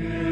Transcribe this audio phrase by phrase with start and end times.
[0.00, 0.29] Yeah.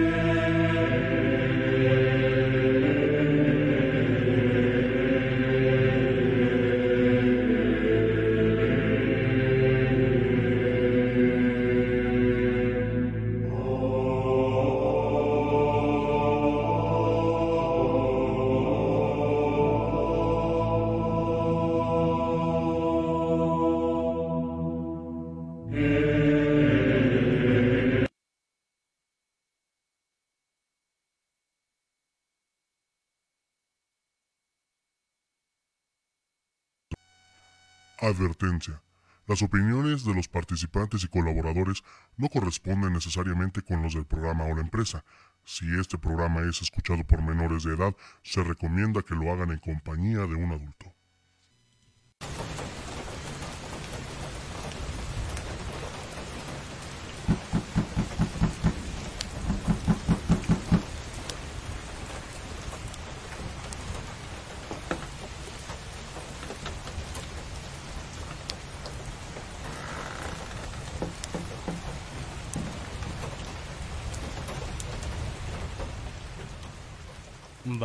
[38.09, 38.83] Advertencia.
[39.27, 41.83] Las opiniones de los participantes y colaboradores
[42.17, 45.05] no corresponden necesariamente con los del programa o la empresa.
[45.45, 49.59] Si este programa es escuchado por menores de edad, se recomienda que lo hagan en
[49.59, 50.78] compañía de un adulto.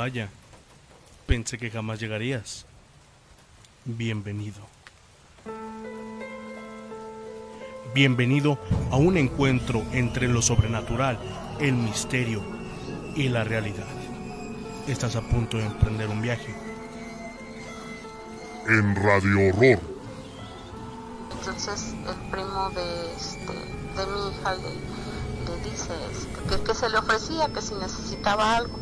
[0.03, 0.27] Vaya,
[1.27, 2.65] pensé que jamás llegarías.
[3.85, 4.59] Bienvenido.
[7.95, 8.59] Bienvenido
[8.91, 11.17] a un encuentro entre lo sobrenatural,
[11.61, 12.43] el misterio
[13.15, 13.87] y la realidad.
[14.89, 16.53] Estás a punto de emprender un viaje.
[18.67, 19.79] En Radio Horror.
[21.39, 24.73] Entonces el primo de, este, de mi hija le,
[25.45, 28.77] le dice este, que, que se le ofrecía, que si necesitaba algo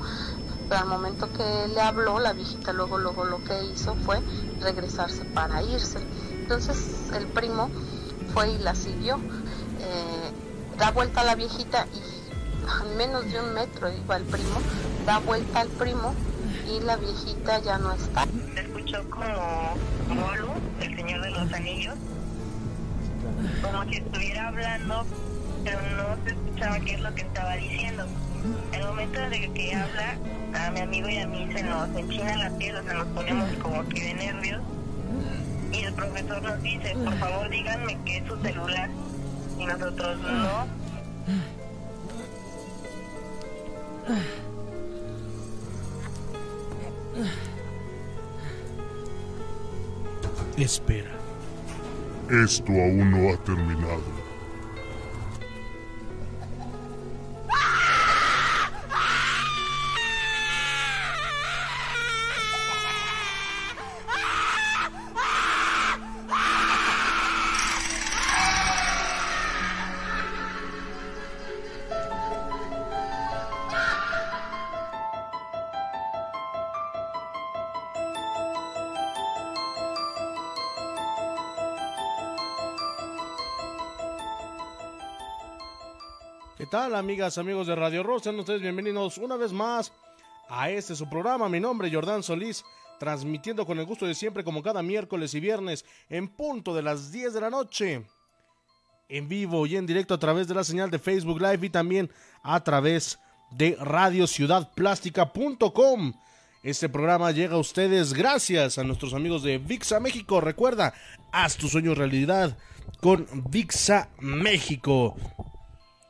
[0.75, 4.19] al momento que le habló, la viejita luego, luego lo que hizo fue
[4.61, 6.00] regresarse para irse.
[6.31, 7.69] Entonces el primo
[8.33, 9.17] fue y la siguió,
[9.80, 10.31] eh,
[10.78, 14.61] da vuelta a la viejita y a menos de un metro iba el primo,
[15.05, 16.13] da vuelta al primo
[16.67, 18.25] y la viejita ya no está.
[18.53, 19.75] Se escuchó como
[20.09, 21.96] Golu, el señor de los anillos,
[23.62, 25.06] como si estuviera hablando,
[25.63, 28.06] pero no se escuchaba qué es lo que estaba diciendo.
[28.72, 30.17] El momento de que habla,
[30.53, 33.50] a mi amigo y a mí se nos enchina la piel, o sea, nos ponemos
[33.62, 34.62] como que de nervios.
[35.72, 38.90] Y el profesor nos dice, por favor díganme que es su celular.
[39.57, 40.67] Y nosotros no.
[50.57, 51.11] Espera.
[52.29, 54.31] Esto aún no ha terminado.
[86.96, 88.24] Amigas, amigos de Radio Rock?
[88.24, 89.94] Sean ustedes bienvenidos una vez más
[90.50, 91.47] a este su programa.
[91.47, 92.66] Mi nombre es Jordán Solís,
[93.00, 97.09] transmitiendo con el gusto de siempre, como cada miércoles y viernes, en punto de las
[97.12, 98.06] 10 de la noche.
[99.09, 102.09] En vivo y en directo a través de la señal de Facebook Live y también
[102.44, 103.19] a través
[103.52, 106.13] de radiociudadplástica.com.
[106.63, 110.41] Este programa llega a ustedes gracias a nuestros amigos de VIXA México.
[110.41, 110.94] Recuerda,
[111.31, 112.58] haz tu sueño realidad
[113.00, 115.16] con VIXA México.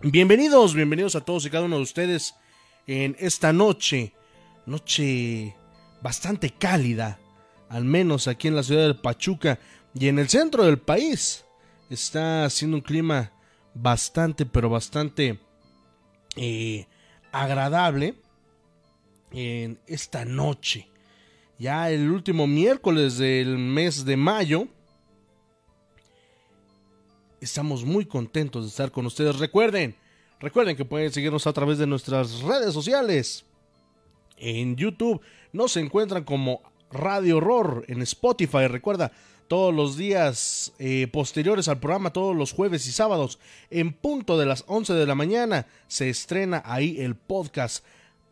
[0.04, 2.34] Bienvenidos, bienvenidos a todos y cada uno de ustedes
[2.88, 4.14] en esta noche,
[4.66, 5.56] noche
[6.02, 7.20] bastante cálida,
[7.70, 9.60] al menos aquí en la ciudad de Pachuca
[9.94, 11.46] y en el centro del país.
[11.92, 13.32] Está haciendo un clima
[13.76, 15.40] bastante, pero bastante
[16.36, 16.88] eh,
[17.32, 18.16] agradable
[19.32, 20.90] en esta noche.
[21.60, 24.68] Ya el último miércoles del mes de mayo
[27.42, 29.40] estamos muy contentos de estar con ustedes.
[29.40, 29.96] Recuerden,
[30.40, 33.44] recuerden que pueden seguirnos a través de nuestras redes sociales.
[34.38, 35.22] En YouTube
[35.52, 36.62] nos encuentran como
[36.92, 39.12] Radio Horror, en Spotify, recuerda,
[39.48, 43.38] todos los días eh, posteriores al programa, todos los jueves y sábados,
[43.70, 47.84] en punto de las 11 de la mañana, se estrena ahí el podcast.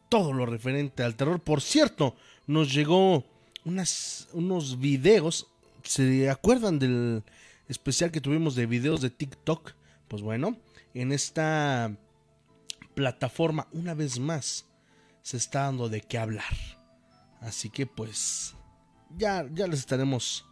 [0.09, 1.39] todo lo referente al terror.
[1.39, 2.15] Por cierto,
[2.47, 3.23] nos llegó
[3.63, 5.47] unos videos,
[5.83, 7.23] ¿se acuerdan del
[7.67, 9.73] especial que tuvimos de videos de TikTok?
[10.07, 10.57] Pues bueno,
[10.93, 11.95] en esta
[12.93, 14.65] plataforma una vez más
[15.21, 16.53] se está dando de qué hablar.
[17.39, 18.55] Así que pues
[19.17, 20.45] ya, ya les estaremos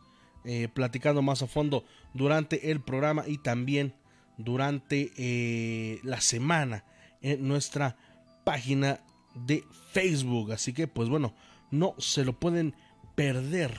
[0.44, 3.94] eh, platicando más a fondo durante el programa y también
[4.38, 6.86] durante eh, la semana
[7.22, 7.98] en nuestra
[8.44, 9.02] página
[9.36, 10.52] de Facebook.
[10.54, 11.34] Así que pues bueno,
[11.72, 12.74] no se lo pueden
[13.16, 13.74] perder.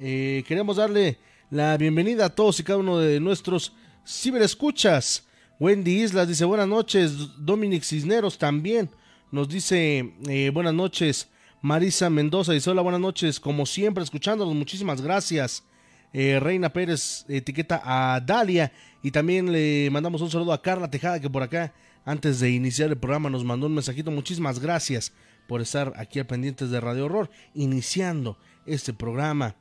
[0.00, 1.18] Eh, queremos darle
[1.50, 3.72] la bienvenida a todos y cada uno de nuestros
[4.06, 5.27] ciberescuchas
[5.60, 7.14] Wendy Islas dice buenas noches.
[7.38, 8.88] Dominic Cisneros también
[9.32, 11.28] nos dice eh, buenas noches.
[11.60, 13.40] Marisa Mendoza dice hola, buenas noches.
[13.40, 15.64] Como siempre, escuchándonos, muchísimas gracias.
[16.12, 18.72] Eh, Reina Pérez etiqueta a Dalia
[19.02, 22.90] y también le mandamos un saludo a Carla Tejada que por acá antes de iniciar
[22.90, 24.12] el programa nos mandó un mensajito.
[24.12, 25.12] Muchísimas gracias
[25.48, 29.56] por estar aquí al pendientes de Radio Horror, iniciando este programa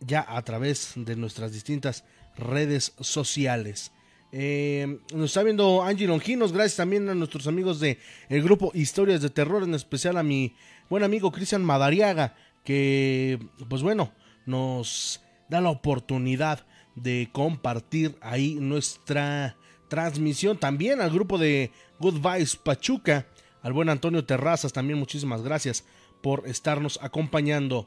[0.00, 2.04] ya a través de nuestras distintas
[2.36, 3.92] redes sociales.
[4.34, 7.98] Eh, nos está viendo Angie Longinos, gracias también a nuestros amigos de
[8.30, 10.54] el grupo Historias de Terror, en especial a mi
[10.88, 12.34] buen amigo Cristian Madariaga,
[12.64, 13.38] que
[13.68, 14.12] pues bueno,
[14.46, 15.20] nos
[15.50, 19.56] da la oportunidad de compartir ahí nuestra
[19.88, 20.56] transmisión.
[20.56, 22.22] También al grupo de Good
[22.64, 23.26] Pachuca,
[23.62, 25.84] al buen Antonio Terrazas, también muchísimas gracias
[26.22, 27.86] por estarnos acompañando.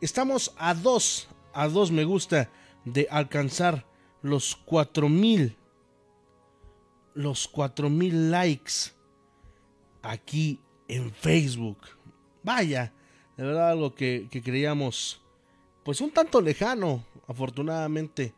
[0.00, 2.50] Estamos a dos, a dos me gusta
[2.86, 3.84] de alcanzar
[4.22, 5.56] los cuatro mil
[7.14, 8.72] los 4000 likes
[10.02, 11.78] aquí en Facebook.
[12.42, 12.92] Vaya,
[13.36, 15.20] de verdad algo que, creíamos
[15.84, 17.04] pues un tanto lejano.
[17.26, 18.34] Afortunadamente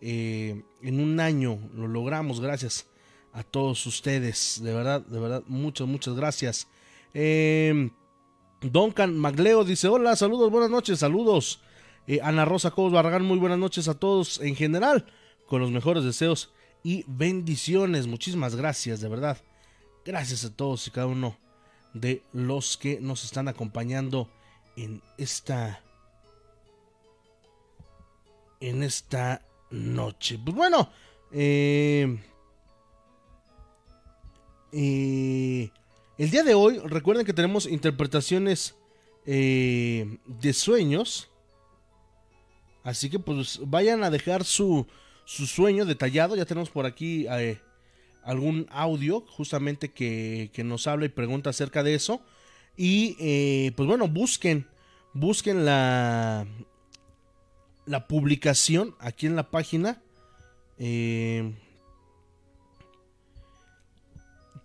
[0.00, 2.86] eh, en un año lo logramos gracias
[3.32, 4.60] a todos ustedes.
[4.62, 6.68] De verdad, de verdad, muchas, muchas gracias.
[7.14, 7.90] Eh,
[8.60, 11.60] Duncan Magleo dice, hola, saludos, buenas noches, saludos.
[12.06, 15.06] Eh, Ana Rosa Cobos Barragán, muy buenas noches a todos en general,
[15.46, 16.52] con los mejores deseos
[16.86, 18.06] y bendiciones.
[18.06, 19.38] Muchísimas gracias, de verdad.
[20.04, 21.36] Gracias a todos y cada uno
[21.94, 24.30] de los que nos están acompañando
[24.76, 25.82] en esta
[28.60, 30.38] en esta noche.
[30.38, 30.88] Pues bueno,
[31.32, 32.20] eh,
[34.70, 35.70] eh,
[36.18, 38.76] el día de hoy recuerden que tenemos interpretaciones
[39.26, 41.30] eh, de sueños.
[42.84, 44.86] Así que pues vayan a dejar su,
[45.26, 46.34] su sueño detallado.
[46.36, 47.58] Ya tenemos por aquí eh,
[48.22, 52.22] algún audio justamente que, nos habla y pregunta acerca de eso.
[52.78, 54.66] Y eh, pues bueno, busquen,
[55.12, 56.46] busquen la,
[57.84, 60.00] la publicación aquí en la página.
[60.78, 61.52] Eh,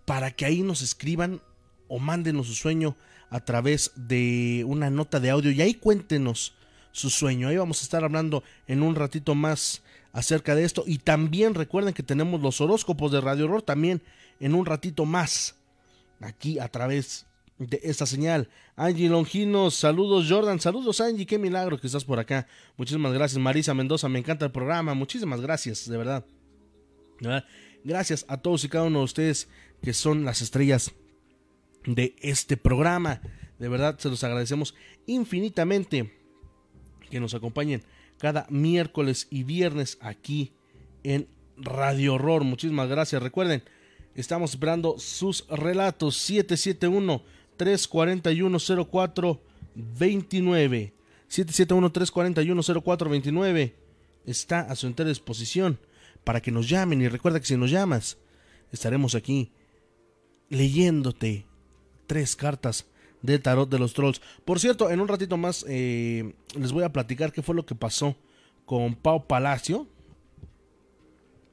[0.04, 1.40] para que ahí nos escriban
[1.88, 2.96] o mándenos su sueño
[3.30, 6.54] a través de una nota de audio y ahí cuéntenos
[6.90, 7.48] su sueño.
[7.48, 10.84] Ahí vamos a estar hablando en un ratito más acerca de esto.
[10.86, 14.02] Y también recuerden que tenemos los horóscopos de Radio Horror también
[14.40, 15.56] en un ratito más.
[16.20, 17.26] Aquí a través
[17.58, 18.48] de esta señal.
[18.76, 22.46] Angie Longinos, saludos Jordan, saludos Angie, qué milagro que estás por acá.
[22.76, 26.24] Muchísimas gracias Marisa Mendoza, me encanta el programa, muchísimas gracias, de verdad.
[27.84, 29.48] Gracias a todos y cada uno de ustedes
[29.82, 30.92] que son las estrellas
[31.84, 33.20] de este programa.
[33.58, 34.74] De verdad se los agradecemos
[35.06, 36.12] infinitamente
[37.10, 37.84] que nos acompañen
[38.22, 40.52] cada miércoles y viernes aquí
[41.02, 41.26] en
[41.56, 42.44] Radio Horror.
[42.44, 43.20] Muchísimas gracias.
[43.20, 43.64] Recuerden,
[44.14, 47.24] estamos esperando sus relatos 771
[47.56, 50.94] 341 0429
[51.26, 53.74] 771 341 0429
[54.24, 55.80] está a su entera disposición
[56.22, 58.18] para que nos llamen y recuerda que si nos llamas
[58.70, 59.50] estaremos aquí
[60.48, 61.44] leyéndote
[62.06, 62.86] tres cartas
[63.22, 64.20] de Tarot de los Trolls.
[64.44, 67.74] Por cierto, en un ratito más eh, les voy a platicar qué fue lo que
[67.74, 68.16] pasó
[68.66, 69.88] con Pau Palacio.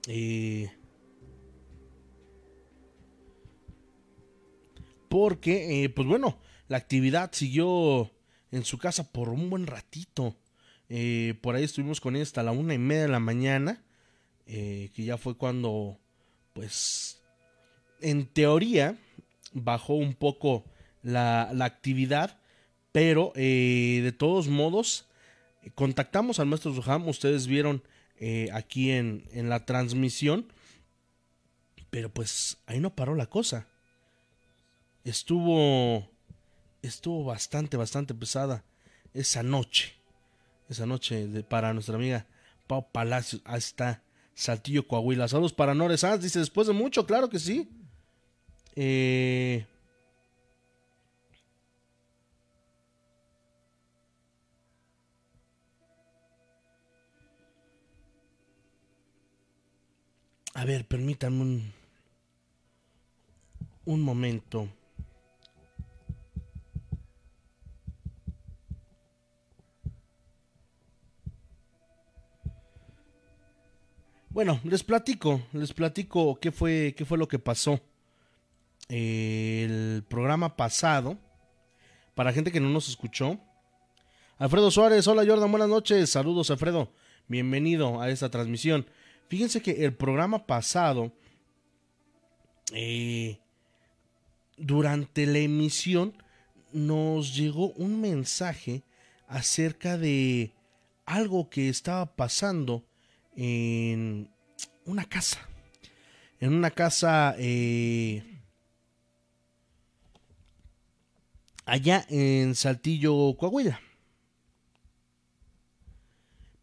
[0.07, 0.71] Eh,
[5.07, 8.11] porque, eh, pues bueno, la actividad siguió
[8.51, 10.35] en su casa por un buen ratito.
[11.41, 13.83] por ahí estuvimos con ella hasta la una y media de la mañana,
[14.45, 15.99] que ya fue cuando,
[16.53, 17.21] pues,
[18.01, 18.97] en teoría,
[19.53, 20.63] bajó un poco
[21.03, 22.39] la, actividad,
[22.91, 25.07] pero eh, de todos modos
[25.75, 27.83] contactamos al maestro Zuham, ustedes vieron
[28.17, 30.51] eh, aquí en, en la transmisión,
[31.89, 33.67] pero pues ahí no paró la cosa.
[35.03, 36.09] Estuvo
[36.81, 38.63] estuvo bastante, bastante pesada
[39.13, 39.93] esa noche.
[40.69, 42.27] Esa noche para nuestra amiga
[42.67, 44.03] Pau Palacios hasta
[44.35, 45.27] Saltillo, Coahuila.
[45.27, 47.69] Saludos para Nores dice después de mucho, claro que sí.
[48.75, 49.65] Eh,
[60.59, 61.73] A ver, permítanme un,
[63.85, 64.67] un momento.
[74.31, 77.79] Bueno, les platico, les platico qué fue, qué fue lo que pasó.
[78.89, 81.17] El programa pasado,
[82.15, 83.39] para gente que no nos escuchó.
[84.37, 86.09] Alfredo Suárez, hola Jordan, buenas noches.
[86.09, 86.91] Saludos, Alfredo.
[87.29, 88.85] Bienvenido a esta transmisión.
[89.29, 91.13] Fíjense que el programa pasado,
[92.73, 93.39] eh,
[94.57, 96.13] durante la emisión,
[96.73, 98.83] nos llegó un mensaje
[99.27, 100.51] acerca de
[101.05, 102.83] algo que estaba pasando
[103.35, 104.31] en
[104.85, 105.47] una casa.
[106.39, 108.23] En una casa eh,
[111.65, 113.79] allá en Saltillo, Coahuila.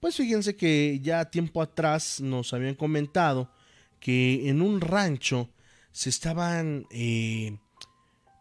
[0.00, 3.50] Pues fíjense que ya tiempo atrás nos habían comentado
[3.98, 5.50] que en un rancho
[5.90, 7.58] se estaban eh,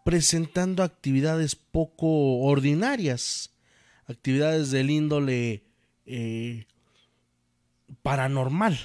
[0.04, 3.52] presentando actividades poco ordinarias,
[4.06, 5.64] actividades del índole
[6.06, 6.66] eh,
[8.02, 8.78] paranormal.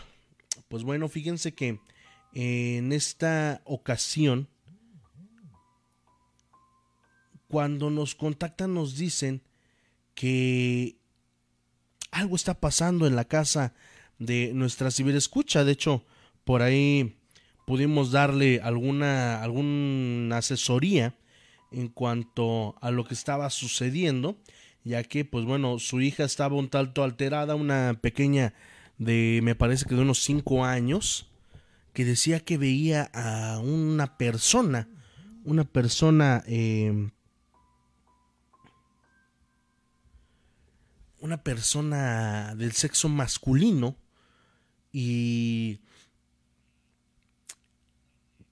[0.69, 1.81] Pues bueno, fíjense que
[2.33, 4.49] en esta ocasión,
[7.49, 9.43] cuando nos contactan nos dicen
[10.15, 11.00] que
[12.11, 13.73] algo está pasando en la casa
[14.19, 15.65] de nuestra ciberescucha.
[15.65, 16.05] De hecho,
[16.45, 17.17] por ahí
[17.67, 21.15] pudimos darle alguna, alguna asesoría
[21.71, 24.37] en cuanto a lo que estaba sucediendo,
[24.85, 28.55] ya que, pues bueno, su hija estaba un tanto alterada, una pequeña
[28.99, 31.29] de, me parece que de unos 5 años,
[31.93, 34.89] que decía que veía a una persona,
[35.45, 37.11] una persona eh,
[41.21, 43.97] una persona del sexo masculino
[44.93, 45.81] y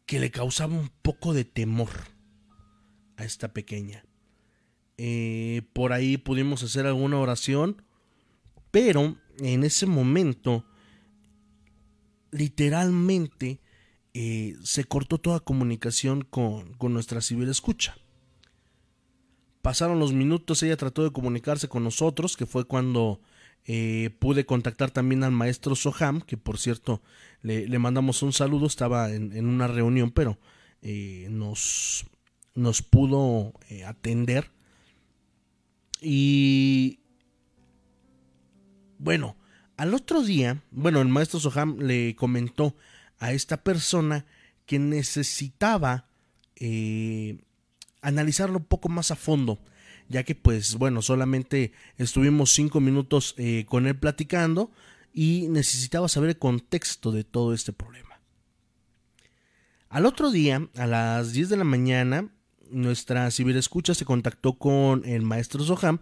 [0.07, 1.91] que le causaba un poco de temor
[3.17, 4.05] a esta pequeña.
[4.97, 7.83] Eh, por ahí pudimos hacer alguna oración,
[8.71, 10.65] pero en ese momento
[12.31, 13.61] literalmente
[14.15, 17.97] eh, se cortó toda comunicación con, con nuestra civil escucha.
[19.69, 23.21] Pasaron los minutos, ella trató de comunicarse con nosotros, que fue cuando
[23.67, 27.03] eh, pude contactar también al maestro Soham, que por cierto
[27.43, 30.39] le, mandamos un saludo, estaba en, una reunión, pero
[30.81, 32.07] eh, nos,
[32.55, 34.51] nos pudo eh, atender.
[36.01, 37.01] Y
[38.97, 39.37] bueno,
[39.77, 42.75] al otro día, bueno, el maestro Soham le comentó
[43.19, 44.25] a esta persona
[44.65, 46.09] que necesitaba
[48.03, 49.59] analizarlo un poco más a fondo,
[50.09, 54.71] ya que pues bueno, solamente estuvimos cinco minutos eh, con él platicando
[55.13, 58.21] y necesitaba saber el contexto de todo este problema.
[59.89, 62.31] Al otro día, a las 10 de la mañana,
[62.71, 66.01] nuestra ciberescucha se contactó con el maestro Zoham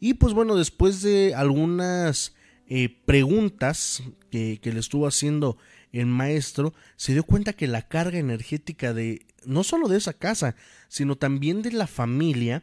[0.00, 2.34] y pues bueno, después de algunas
[2.66, 5.58] eh, preguntas que, que le estuvo haciendo
[5.92, 10.56] el maestro, se dio cuenta que la carga energética de no solo de esa casa,
[10.88, 12.62] sino también de la familia,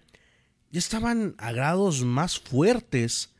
[0.71, 3.33] ya estaban a grados más fuertes.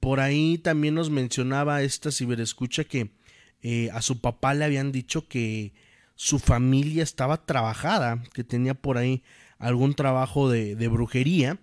[0.00, 3.10] Por ahí también nos mencionaba esta ciberescucha que
[3.62, 5.72] eh, a su papá le habían dicho que
[6.14, 9.22] su familia estaba trabajada, que tenía por ahí
[9.58, 11.58] algún trabajo de, de brujería,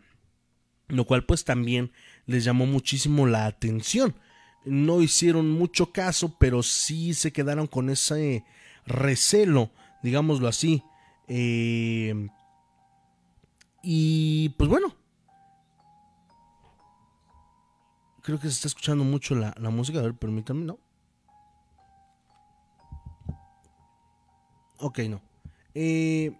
[0.87, 1.91] lo cual pues también
[2.25, 4.15] les llamó muchísimo la atención.
[4.65, 8.43] No hicieron mucho caso, pero sí se quedaron con ese
[8.85, 9.71] recelo,
[10.03, 10.83] digámoslo así,
[11.27, 12.29] eh,
[13.83, 14.95] y pues bueno.
[18.21, 19.99] Creo que se está escuchando mucho la, la música.
[19.99, 20.79] A ver, permítanme, ¿no?
[24.79, 25.21] Ok, no.
[25.73, 26.35] Eh,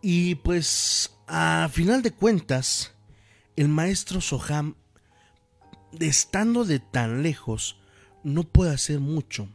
[0.00, 2.94] y pues, a final de cuentas,
[3.56, 4.76] el maestro Soham,
[5.98, 7.80] estando de tan lejos,
[8.22, 9.48] no puede hacer mucho.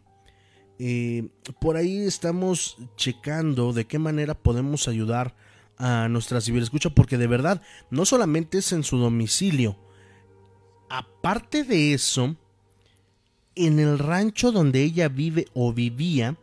[0.86, 1.30] Eh,
[1.62, 5.34] por ahí estamos checando de qué manera podemos ayudar
[5.78, 9.80] a nuestra civil escucha, porque de verdad, no solamente es en su domicilio.
[10.90, 12.36] Aparte de eso,
[13.56, 16.36] en el rancho donde ella vive o vivía,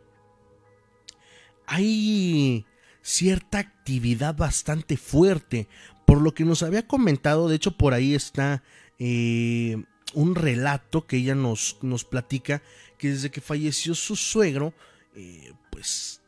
[1.67, 2.65] hay
[3.03, 5.67] cierta actividad bastante fuerte.
[6.07, 8.63] Por lo que nos había comentado, de hecho por ahí está
[8.97, 12.61] eh, un relato que ella nos, nos platica,
[12.97, 14.73] que desde que falleció su suegro,
[15.15, 16.21] eh, pues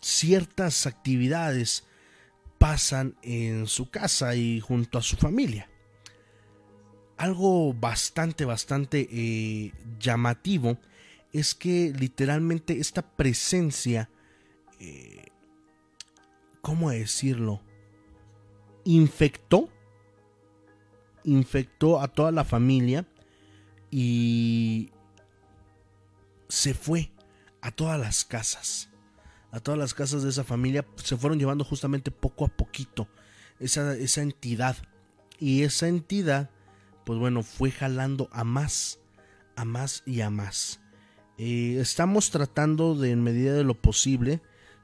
[0.00, 1.84] ciertas actividades
[2.58, 5.68] pasan en su casa y junto a su familia.
[7.16, 10.78] Algo bastante, bastante eh, llamativo
[11.32, 14.10] es que literalmente esta presencia
[14.80, 15.24] eh,
[16.64, 17.60] ¿cómo decirlo?
[18.84, 19.68] Infectó,
[21.24, 23.06] infectó a toda la familia
[23.90, 24.90] y
[26.48, 27.10] se fue
[27.60, 28.90] a todas las casas.
[29.50, 33.08] A todas las casas de esa familia se fueron llevando justamente poco a poquito
[33.60, 34.76] esa, esa entidad.
[35.38, 36.50] Y esa entidad,
[37.04, 39.00] pues bueno, fue jalando a más,
[39.56, 40.80] a más y a más.
[41.38, 44.40] Eh, estamos tratando de, en medida de lo posible,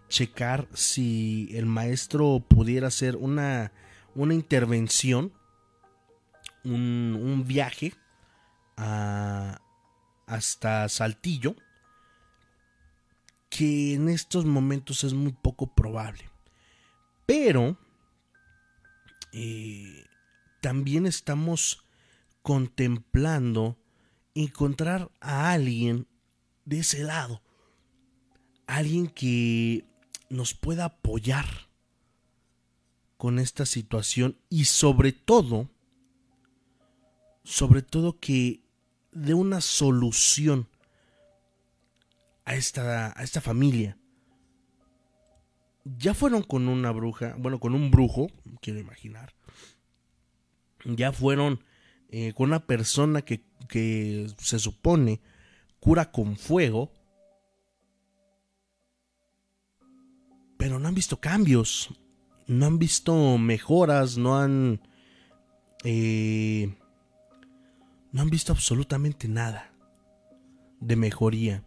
[0.09, 3.73] checar si el maestro pudiera hacer una,
[4.15, 5.33] una intervención,
[6.65, 7.95] un, viaje
[10.27, 11.57] hasta Saltillo,
[13.49, 16.31] que en estos momentos es muy poco probable.
[17.27, 17.77] Pero
[19.33, 20.05] eh,
[20.61, 21.85] también estamos
[22.43, 23.77] contemplando
[24.35, 26.07] encontrar a alguien
[26.65, 27.43] de ese lado.
[28.67, 29.85] Alguien que
[30.29, 31.47] nos pueda apoyar
[33.17, 35.69] con esta situación y sobre todo,
[37.43, 38.63] sobre todo que
[39.13, 40.69] dé una solución
[42.45, 43.99] a esta, a esta familia.
[45.85, 48.29] Ya fueron con una bruja, bueno, con un brujo,
[48.61, 49.35] quiero imaginar.
[50.85, 51.65] Ya fueron
[52.09, 55.21] eh, con una persona que, que se supone
[55.79, 56.93] cura con fuego
[60.61, 61.89] pero no han visto cambios,
[62.47, 64.83] no han visto mejoras, no han...
[65.85, 66.75] Eh,
[68.13, 69.73] no han visto absolutamente nada
[70.81, 71.65] de mejoría.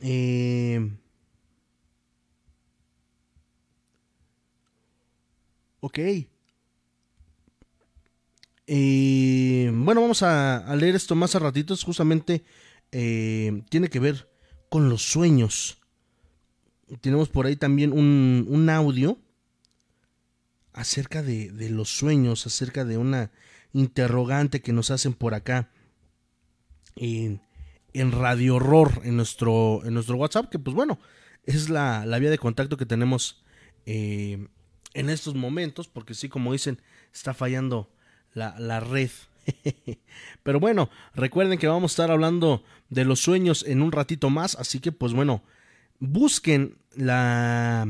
[0.00, 0.92] Eh,
[5.82, 5.98] ok.
[8.68, 11.84] Eh, bueno, vamos a, leer esto más a ratitos.
[11.84, 12.44] Justamente
[12.92, 14.30] eh, tiene que ver
[14.70, 15.78] con los sueños.
[17.00, 19.18] Tenemos por ahí también un, audio
[20.72, 23.30] acerca de, de, los sueños, acerca de una
[23.72, 25.70] interrogante que nos hacen por acá
[26.96, 27.42] en,
[27.92, 30.98] en Radio Horror, en nuestro, en nuestro WhatsApp, que pues bueno,
[31.44, 33.42] es la, la vía de contacto que tenemos
[33.86, 34.48] eh,
[34.94, 36.80] en estos momentos, porque sí, como dicen,
[37.12, 37.90] está fallando
[38.34, 39.10] la, la red.
[40.42, 44.54] Pero bueno, recuerden que vamos a estar hablando de los sueños en un ratito más,
[44.56, 45.42] así que pues bueno,
[45.98, 47.88] busquen la,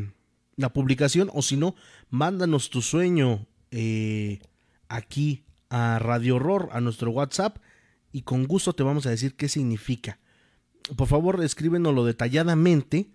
[0.56, 1.74] la publicación o si no,
[2.10, 4.40] mándanos tu sueño eh,
[4.88, 7.58] aquí a Radio Horror, a nuestro WhatsApp,
[8.12, 10.18] y con gusto te vamos a decir qué significa.
[10.96, 13.10] Por favor, escríbenoslo detalladamente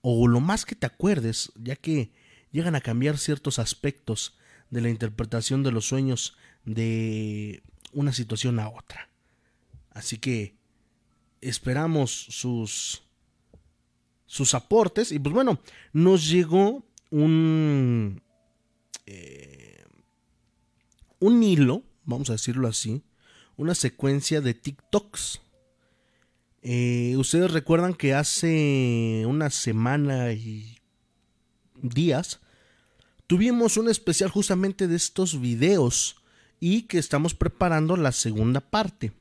[0.00, 2.12] o lo más que te acuerdes, ya que
[2.56, 4.38] llegan a cambiar ciertos aspectos
[4.70, 9.10] de la interpretación de los sueños de una situación a otra.
[9.90, 10.56] Así que
[11.42, 13.02] esperamos sus
[14.24, 15.60] sus aportes y pues bueno,
[15.92, 18.22] nos llegó un
[19.04, 19.84] eh,
[21.18, 23.04] un hilo, vamos a decirlo así,
[23.58, 25.42] una secuencia de TikToks.
[26.62, 30.78] Eh, Ustedes recuerdan que hace una semana y
[31.82, 32.40] días
[33.26, 36.16] tuvimos un especial justamente de estos videos
[36.60, 39.12] y que estamos preparando la segunda parte.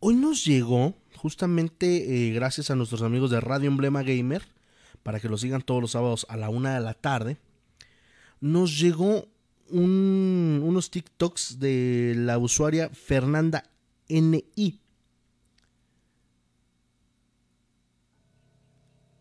[0.00, 4.46] Hoy nos llegó, justamente eh, gracias a nuestros amigos de Radio Emblema Gamer,
[5.02, 7.38] para que lo sigan todos los sábados a la una de la tarde,
[8.40, 9.26] nos llegó
[9.70, 13.64] un, unos TikToks de la usuaria Fernanda
[14.08, 14.80] NI.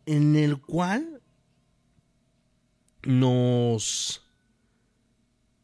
[0.05, 1.16] En el cual
[3.07, 4.21] nos,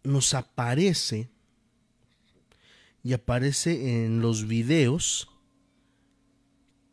[0.02, 1.30] nos aparece
[3.04, 5.28] y aparece en los videos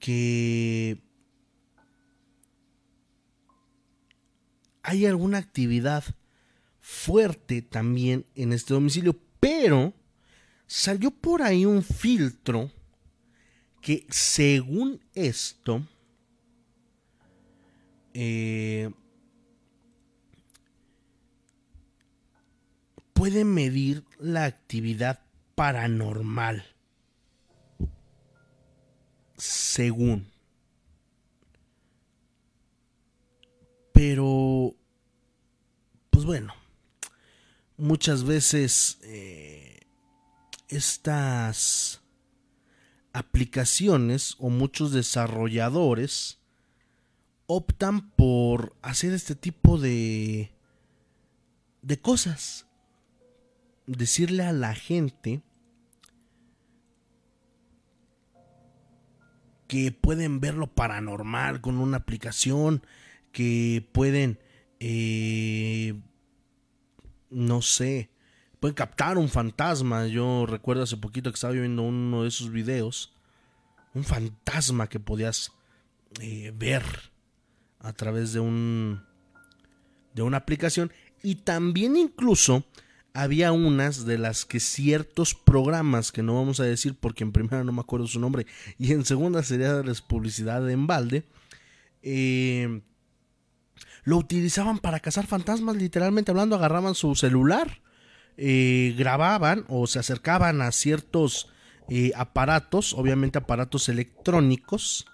[0.00, 1.00] que
[4.82, 6.02] hay alguna actividad
[6.80, 9.94] fuerte también en este domicilio, pero
[10.66, 12.72] salió por ahí un filtro
[13.80, 15.86] que según esto
[18.14, 18.90] eh,
[23.20, 25.20] puede medir la actividad
[25.54, 26.64] paranormal.
[29.36, 30.32] Según.
[33.92, 34.74] Pero,
[36.08, 36.54] pues bueno,
[37.76, 39.80] muchas veces eh,
[40.68, 42.00] estas
[43.12, 46.38] aplicaciones o muchos desarrolladores
[47.44, 50.54] optan por hacer este tipo de
[51.82, 52.69] de cosas
[53.96, 55.42] decirle a la gente
[59.66, 62.82] que pueden ver lo paranormal con una aplicación
[63.32, 64.38] que pueden
[64.80, 65.94] eh,
[67.30, 68.10] no sé,
[68.58, 70.06] pueden captar un fantasma.
[70.06, 73.12] Yo recuerdo hace poquito que estaba viendo uno de esos videos,
[73.94, 75.52] un fantasma que podías
[76.20, 76.82] eh, ver
[77.78, 79.02] a través de un
[80.12, 82.64] de una aplicación y también incluso
[83.12, 87.64] había unas de las que ciertos programas que no vamos a decir porque en primera
[87.64, 88.46] no me acuerdo su nombre
[88.78, 91.24] y en segunda sería darles publicidad en balde
[92.02, 92.80] eh,
[94.04, 97.80] lo utilizaban para cazar fantasmas, literalmente hablando, agarraban su celular,
[98.36, 101.48] eh, grababan o se acercaban a ciertos
[101.88, 105.06] eh, aparatos, obviamente aparatos electrónicos,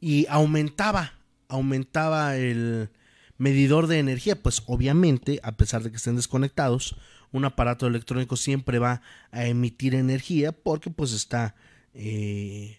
[0.00, 1.14] y aumentaba,
[1.48, 2.90] aumentaba el
[3.38, 6.96] medidor de energía, pues obviamente, a pesar de que estén desconectados,
[7.34, 11.56] un aparato electrónico siempre va a emitir energía porque pues está
[11.92, 12.78] eh,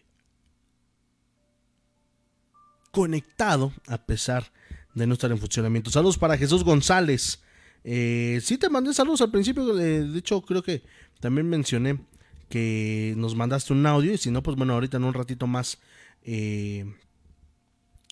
[2.90, 4.52] conectado a pesar
[4.94, 5.92] de no estar en funcionamiento.
[5.92, 7.42] Saludos para Jesús González.
[7.84, 10.84] Eh, sí te mandé saludos al principio, de hecho creo que
[11.20, 12.00] también mencioné
[12.48, 15.80] que nos mandaste un audio y si no, pues bueno, ahorita en un ratito más
[16.24, 16.96] eh,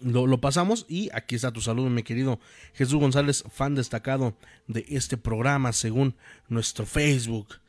[0.04, 2.40] lo, pasamos y aquí está tu saludo, mi querido
[2.74, 4.36] Jesús González, fan destacado
[4.68, 6.16] de este programa según
[6.50, 7.60] nuestro Facebook.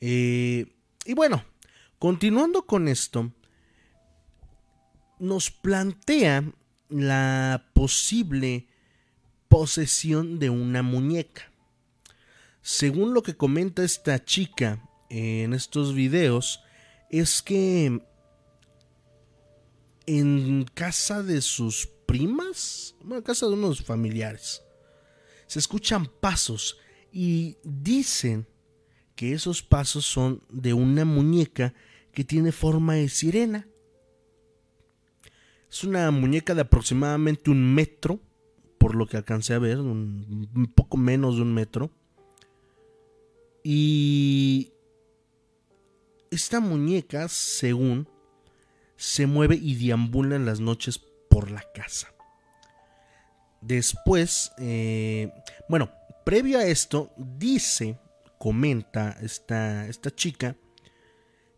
[0.00, 0.66] Eh,
[1.04, 1.44] y bueno,
[1.98, 3.32] continuando con esto,
[5.18, 6.44] nos plantea
[6.88, 8.66] la posible
[9.48, 11.50] posesión de una muñeca.
[12.62, 16.62] Según lo que comenta esta chica en estos videos,
[17.10, 18.00] es que
[20.18, 24.60] en casa de sus primas, bueno, en casa de unos familiares,
[25.46, 26.78] se escuchan pasos
[27.12, 28.48] y dicen
[29.14, 31.74] que esos pasos son de una muñeca
[32.12, 33.68] que tiene forma de sirena.
[35.70, 38.18] Es una muñeca de aproximadamente un metro,
[38.78, 41.92] por lo que alcancé a ver, un, un poco menos de un metro.
[43.62, 44.72] Y
[46.32, 48.08] esta muñeca, según,
[49.00, 52.12] se mueve y deambula en las noches por la casa.
[53.62, 55.32] Después, eh,
[55.70, 55.90] bueno,
[56.22, 57.98] previo a esto, dice,
[58.36, 60.54] comenta esta, esta chica,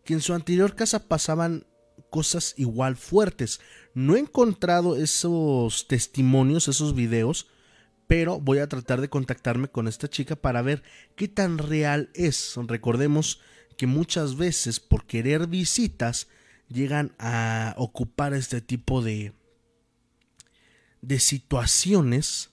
[0.05, 1.67] que en su anterior casa pasaban
[2.11, 3.61] cosas igual fuertes.
[3.93, 7.49] No he encontrado esos testimonios, esos videos,
[8.07, 10.85] pero voy a tratar de contactarme con esta chica para ver
[11.17, 12.55] qué tan real es.
[12.69, 13.41] Recordemos
[13.77, 16.29] que muchas veces por querer visitas
[16.73, 19.33] llegan a ocupar este tipo de
[21.03, 22.51] de situaciones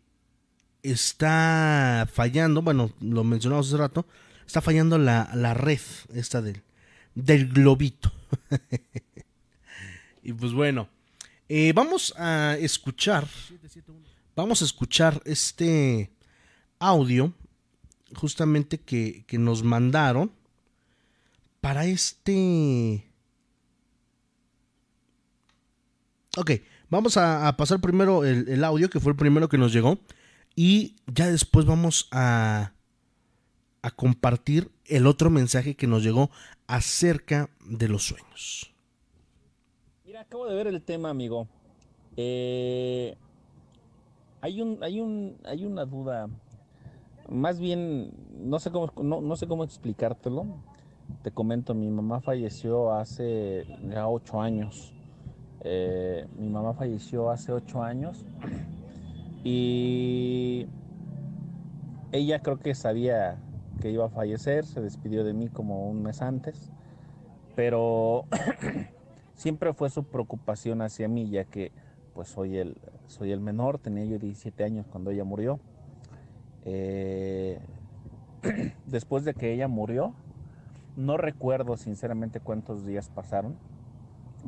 [0.84, 4.06] está fallando, bueno, lo mencionamos hace rato,
[4.45, 5.80] está fallando la, la red
[6.13, 6.62] esta del,
[7.15, 8.12] del globito.
[10.23, 10.89] y pues bueno,
[11.49, 13.27] eh, vamos a escuchar,
[14.36, 16.10] vamos a escuchar este
[16.80, 17.34] audio
[18.15, 20.32] justamente que, que nos mandaron
[21.60, 23.11] para este
[26.37, 26.51] Ok,
[26.89, 29.97] vamos a, pasar primero el, audio, que fue el primero que nos llegó,
[30.55, 32.71] y ya después vamos a,
[33.97, 36.29] compartir el otro mensaje que nos llegó
[36.67, 38.73] acerca de los sueños.
[40.05, 41.47] Mira, acabo de ver el tema, amigo.
[42.15, 43.17] Eh,
[44.39, 46.29] hay, un, hay, un, hay una duda.
[47.27, 50.45] Más bien, no sé cómo, no sé cómo explicártelo.
[51.23, 54.93] Te comento, mi mamá falleció hace ya ocho años.
[55.63, 58.26] Eh, mi mamá falleció hace ocho años
[59.43, 60.67] y
[62.12, 63.38] ella creo que sabía
[63.80, 66.71] que iba a fallecer, se despidió de mí como un mes antes,
[67.56, 68.26] pero
[69.36, 71.71] siempre fue su preocupación hacia mí, ya que
[72.13, 75.60] pues soy el, soy el menor, tenía yo 17 años cuando ella murió.
[76.65, 77.60] Eh,
[78.86, 80.13] después de que ella murió,
[80.95, 83.56] no recuerdo sinceramente cuántos días pasaron,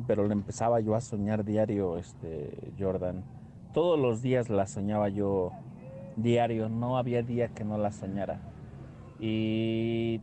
[0.06, 3.24] pero le empezaba yo a soñar diario, este, Jordan.
[3.72, 5.52] Todos los días la soñaba yo
[6.16, 8.40] diario, no había día que no la soñara.
[9.18, 10.20] Y,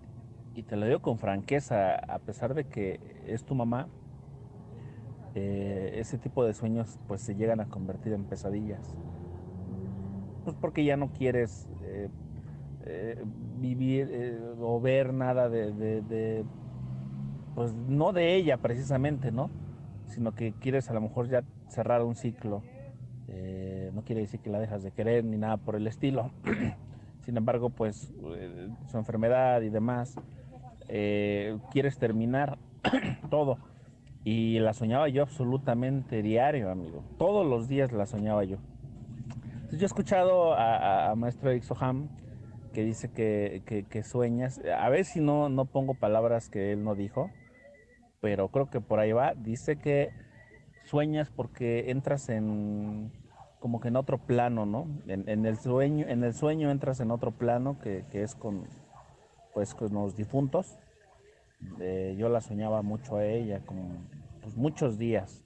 [0.67, 3.87] te lo digo con franqueza, a pesar de que es tu mamá,
[5.33, 8.95] eh, ese tipo de sueños pues se llegan a convertir en pesadillas.
[10.43, 12.09] Pues porque ya no quieres eh,
[12.85, 13.23] eh,
[13.59, 16.43] vivir o ver nada de,
[17.55, 19.49] pues no de ella precisamente, ¿no?
[20.11, 22.61] sino que quieres a lo mejor ya cerrar un ciclo.
[23.27, 26.31] Eh, no quiere decir que la dejas de querer ni nada por el estilo.
[27.25, 30.15] Sin embargo, pues eh, su enfermedad y demás,
[30.89, 32.57] eh, quieres terminar
[33.29, 33.57] todo.
[34.23, 37.03] Y la soñaba yo absolutamente diario, amigo.
[37.17, 38.57] Todos los días la soñaba yo.
[39.53, 42.09] Entonces yo he escuchado a, maestro Eric Soham
[42.73, 44.61] que dice que, que, sueñas.
[44.77, 47.31] A ver si no, no pongo palabras que él no dijo
[48.21, 49.33] pero creo que por ahí va.
[49.35, 50.11] Dice que
[50.85, 53.11] sueñas porque entras en
[53.59, 54.87] como que en otro plano, ¿no?
[55.07, 58.67] En, el sueño, en el sueño entras en otro plano que, es con
[59.53, 60.77] pues con los difuntos.
[61.79, 64.07] Eh, yo la soñaba mucho a ella, como
[64.41, 65.43] pues, muchos días.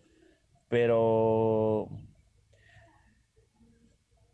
[0.69, 1.89] Pero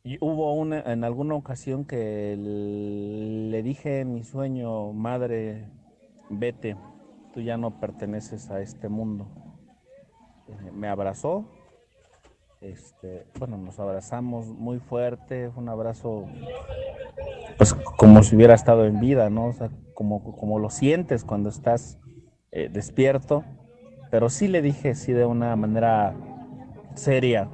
[0.04, 5.70] Y hubo una, en alguna ocasión que le dije en mi sueño, madre,
[6.30, 6.76] vete,
[7.34, 9.28] tú ya no perteneces a este mundo.
[10.48, 11.46] Eh, me abrazó,
[12.62, 16.28] este, bueno, nos abrazamos muy fuerte, fue un abrazo,
[17.58, 19.48] pues como si hubiera estado en vida, ¿no?
[19.48, 22.00] O sea, como, como lo sientes cuando estás
[22.52, 23.44] eh, despierto,
[24.10, 26.14] pero sí le dije, sí, de una manera
[26.96, 27.50] seria,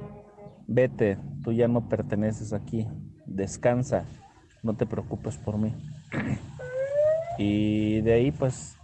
[0.66, 2.86] vete, tú ya no perteneces aquí,
[3.26, 4.04] descansa,
[4.62, 5.74] no te preocupes por mí.
[7.40, 8.77] Y de ahí pues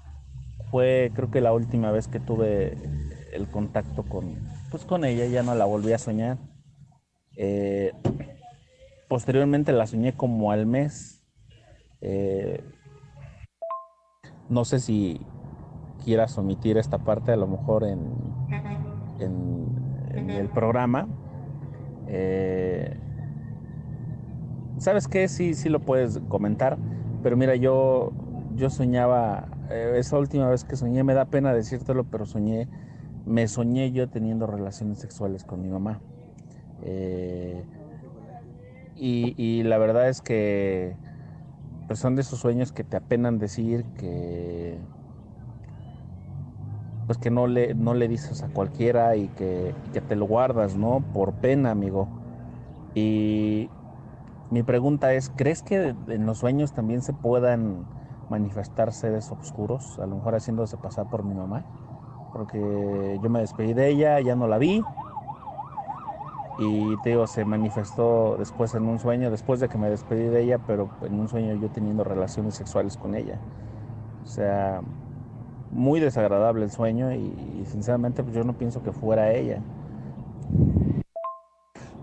[0.75, 2.77] fue creo que la última vez que tuve
[3.33, 4.35] el contacto con,
[4.73, 6.37] pues, con ella, ya no la volví a soñar.
[7.37, 7.93] Eh,
[9.09, 11.23] posteriormente la soñé como al mes.
[12.01, 12.61] Eh,
[14.49, 15.21] no sé si
[16.05, 18.13] quieras omitir esta parte, a lo mejor en,
[19.21, 21.07] en el programa,
[22.09, 22.97] eh,
[24.79, 25.29] ¿Sabes qué?
[25.29, 26.77] Sí, sí lo puedes comentar,
[27.23, 28.11] pero mira, yo,
[28.57, 32.69] yo soñaba, eh, esa última vez que soñé, me da pena decírtelo, pero soñé,
[33.27, 36.01] me soñé yo teniendo relaciones sexuales con mi mamá.
[36.83, 37.65] Eh,
[38.97, 40.97] y, la verdad es que
[41.87, 44.79] pues son de esos sueños que te apenan decir que
[47.07, 49.75] pues que no le, no le dices a cualquiera y que,
[50.09, 51.05] te lo guardas, ¿no?
[51.13, 52.09] Por pena, amigo.
[52.95, 53.69] Y
[54.51, 57.85] mi pregunta es, ¿crees que en los sueños también se puedan
[58.31, 59.99] manifestar seres oscuros?
[59.99, 61.65] A lo mejor haciéndose pasar por mi mamá.
[62.33, 64.83] Porque yo me despedí de ella, ya no la vi.
[66.59, 70.43] Y te digo, se manifestó después en un sueño, después de que me despedí de
[70.43, 73.39] ella, pero en un sueño yo teniendo relaciones sexuales con ella.
[74.23, 74.81] O sea,
[75.73, 79.61] muy desagradable el sueño y, sinceramente pues yo no pienso que fuera ella.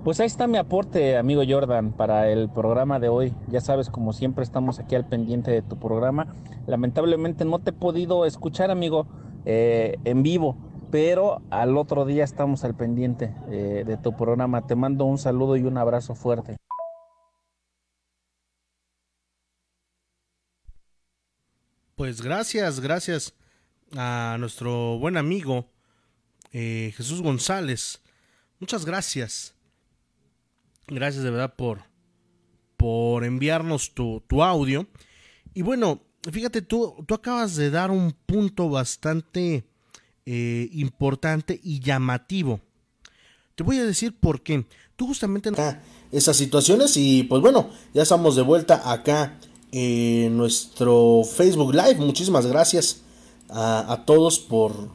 [0.04, 3.36] Pues ahí está mi aporte, amigo Jordan, para el programa de hoy.
[3.50, 6.34] Ya sabes, como siempre estamos aquí al pendiente de tu programa.
[6.66, 9.06] Lamentablemente no te he podido escuchar, amigo,
[9.46, 10.58] eh, en vivo,
[10.90, 14.66] pero al otro día estamos al pendiente eh, de tu programa.
[14.66, 16.58] Te mando un saludo y un abrazo fuerte.
[21.94, 23.36] Pues gracias, gracias
[23.96, 25.68] a nuestro buen amigo
[26.52, 28.02] eh, Jesús González.
[28.60, 29.61] Muchas gracias.
[30.92, 31.84] Gracias de verdad por,
[32.76, 34.88] por enviarnos tu, audio.
[35.54, 39.64] Y bueno, fíjate, tú, tú acabas de dar un punto bastante
[40.26, 42.60] eh, importante y llamativo.
[43.56, 44.66] Te voy a decir por qué.
[44.98, 45.50] Tú justamente...
[46.12, 49.40] Esas situaciones y pues bueno, ya estamos de vuelta acá
[49.72, 51.96] en nuestro Facebook Live.
[51.96, 53.02] Muchísimas gracias
[53.50, 54.90] a, todos por,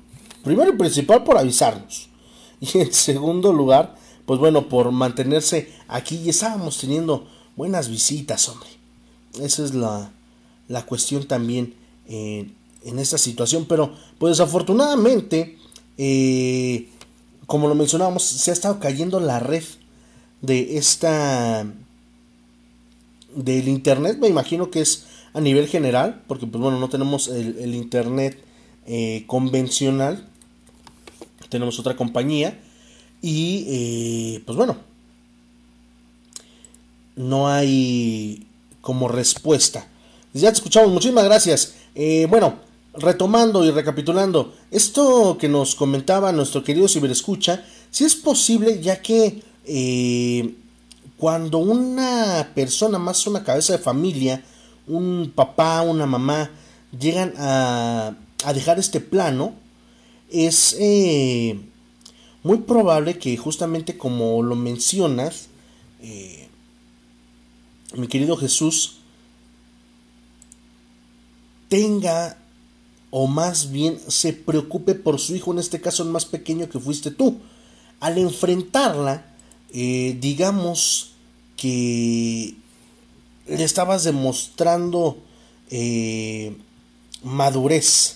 [0.44, 2.10] primero y principal, por avisarnos.
[2.60, 3.94] Y en segundo lugar,
[4.26, 8.68] pues bueno, por mantenerse aquí y estábamos teniendo buenas visitas, hombre.
[9.40, 10.10] Esa es la,
[10.68, 11.74] la cuestión también
[12.08, 13.66] en esta situación.
[13.68, 15.58] Pero, pues desafortunadamente,
[15.98, 16.88] eh,
[17.46, 19.64] como lo mencionábamos, se ha estado cayendo la red
[20.42, 21.66] de esta
[23.34, 24.18] del internet.
[24.18, 28.42] Me imagino que es a nivel general, porque pues bueno, no tenemos el, el internet
[28.86, 30.28] eh, convencional.
[31.48, 32.60] Tenemos otra compañía.
[33.22, 34.76] Y eh, pues bueno,
[37.16, 38.46] no hay
[38.80, 39.86] como respuesta.
[40.32, 41.74] Ya te escuchamos, muchísimas gracias.
[41.94, 42.56] Eh, bueno,
[42.94, 49.42] retomando y recapitulando, esto que nos comentaba nuestro querido Ciberescucha, si es posible, ya que
[51.16, 54.44] cuando una persona, más una cabeza de familia,
[54.86, 56.50] un papá, una mamá,
[56.92, 59.54] llegan a a dejar este plano,
[60.30, 61.58] es eh,
[62.46, 65.48] muy probable que justamente como lo mencionas,
[66.00, 66.46] eh,
[67.96, 68.98] mi querido Jesús,
[71.68, 72.38] tenga
[73.10, 76.78] o más bien se preocupe por su hijo, en este caso el más pequeño que
[76.78, 77.38] fuiste tú.
[77.98, 79.26] Al enfrentarla,
[79.72, 81.14] eh, digamos
[81.56, 82.54] que
[83.48, 85.18] le estabas demostrando
[87.24, 88.15] madurez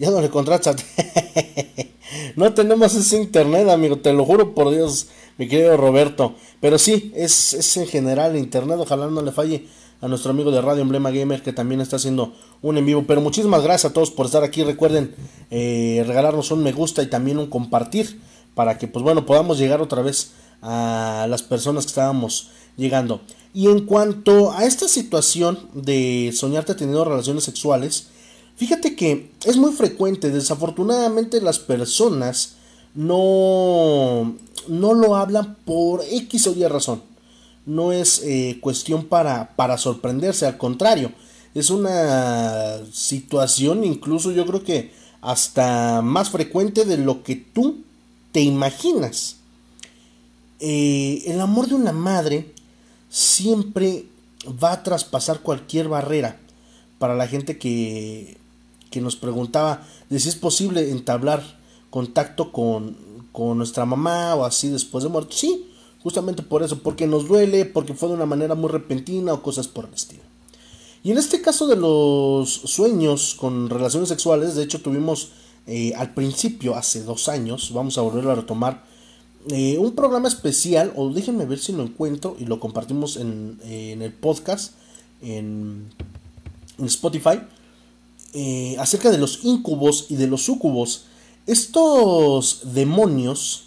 [0.00, 0.76] ya no le contratas.
[2.36, 3.98] no tenemos ese internet, amigo.
[3.98, 6.34] Te lo juro por Dios, mi querido Roberto.
[6.60, 8.78] Pero sí, es, es en general internet.
[8.80, 9.66] Ojalá no le falle
[10.00, 12.32] a nuestro amigo de Radio Emblema Gamer que también está haciendo
[12.62, 13.04] un en vivo.
[13.06, 14.64] Pero muchísimas gracias a todos por estar aquí.
[14.64, 15.14] Recuerden
[15.50, 18.20] eh, regalarnos un me gusta y también un compartir
[18.54, 20.32] para que pues bueno podamos llegar otra vez
[20.62, 23.20] a las personas que estábamos llegando.
[23.52, 28.08] Y en cuanto a esta situación de soñarte teniendo relaciones sexuales,
[28.60, 32.56] Fíjate que es muy frecuente, desafortunadamente las personas
[32.94, 34.36] no,
[34.68, 37.02] no lo hablan por X o Y razón.
[37.64, 41.10] No es eh, cuestión para, para sorprenderse, al contrario,
[41.54, 44.92] es una situación incluso yo creo que
[45.22, 47.78] hasta más frecuente de lo que tú
[48.30, 49.36] te imaginas.
[50.58, 52.52] Eh, el amor de una madre
[53.08, 54.04] siempre
[54.62, 56.38] va a traspasar cualquier barrera.
[56.98, 58.36] Para la gente que,
[58.90, 61.42] que nos preguntaba de si es posible entablar
[61.90, 62.96] contacto con,
[63.32, 65.32] con nuestra mamá o así después de muerto.
[65.32, 65.70] Sí,
[66.02, 69.68] justamente por eso, porque nos duele, porque fue de una manera muy repentina o cosas
[69.68, 70.22] por el estilo.
[71.02, 75.30] Y en este caso de los sueños con relaciones sexuales, de hecho tuvimos
[75.66, 78.84] eh, al principio, hace dos años, vamos a volver a retomar,
[79.48, 84.12] eh, un programa especial, o déjenme ver si lo encuentro y lo compartimos en, el
[84.12, 84.74] podcast,
[85.22, 85.90] en,
[86.84, 87.40] Spotify,
[88.32, 91.04] eh, acerca de los incubos y de los sucubos.
[91.46, 93.64] Estos demonios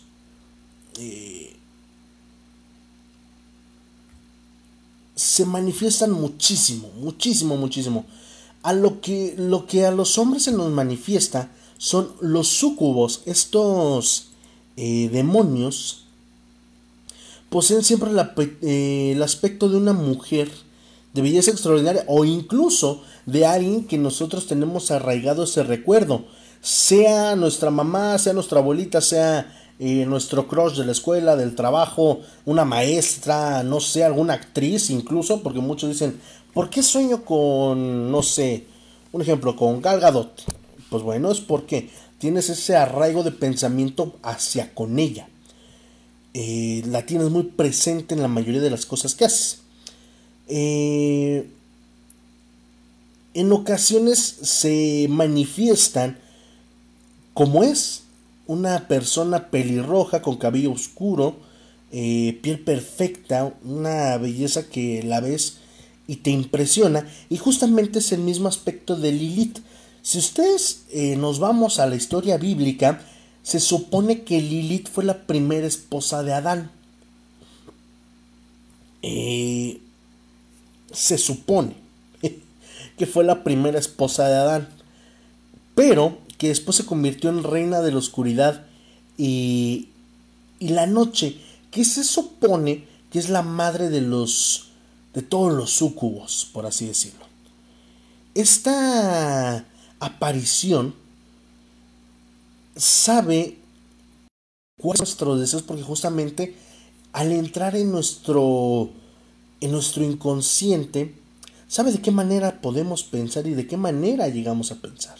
[5.15, 8.05] se manifiestan muchísimo, muchísimo, muchísimo.
[8.61, 14.27] A lo que, lo que a los hombres se nos manifiesta son los sucubos, estos
[14.77, 16.05] eh, demonios
[17.49, 18.09] poseen siempre
[18.61, 20.49] eh, el aspecto de una mujer
[21.13, 26.25] de belleza extraordinaria o incluso de alguien que nosotros tenemos arraigado ese recuerdo,
[26.61, 32.21] sea nuestra mamá, sea nuestra abuelita, sea eh, nuestro crush de la escuela, del trabajo,
[32.45, 36.19] una maestra, no sé, alguna actriz incluso, porque muchos dicen,
[36.53, 38.65] ¿por qué sueño con, no sé,
[39.11, 40.43] un ejemplo, con Gal Gadot?
[40.89, 45.27] Pues bueno, es porque tienes ese arraigo de pensamiento hacia con ella.
[46.33, 49.63] Eh, la tienes muy presente en la mayoría de las cosas que haces.
[50.47, 51.49] Eh,
[53.33, 56.17] en ocasiones se manifiestan
[57.33, 58.03] como es,
[58.45, 61.37] una persona pelirroja con cabello oscuro,
[61.91, 65.57] eh, piel perfecta, una belleza que la ves
[66.07, 67.07] y te impresiona.
[67.29, 69.59] Y justamente es el mismo aspecto de Lilith.
[70.01, 73.01] Si ustedes eh, nos vamos a la historia bíblica,
[73.41, 76.71] se supone que Lilith fue la primera esposa de Adán.
[79.01, 79.79] Eh,
[80.91, 81.82] se supone
[82.97, 84.69] que fue la primera esposa de Adán.
[85.75, 88.65] Pero que después se convirtió en reina de la oscuridad
[89.17, 89.89] y,
[90.59, 91.37] y la noche,
[91.71, 94.69] que se supone que es la madre de los
[95.13, 97.25] de todos los súcubos, por así decirlo.
[98.33, 99.63] Esta
[99.99, 100.95] aparición
[102.75, 103.57] sabe
[104.79, 106.55] cuáles son nuestros deseos porque justamente
[107.11, 108.89] al entrar en nuestro
[109.61, 111.13] en nuestro inconsciente
[111.73, 115.17] sabe de qué manera podemos pensar y de qué manera llegamos a pensar.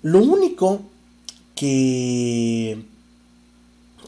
[0.00, 0.80] Lo único
[1.56, 2.84] que,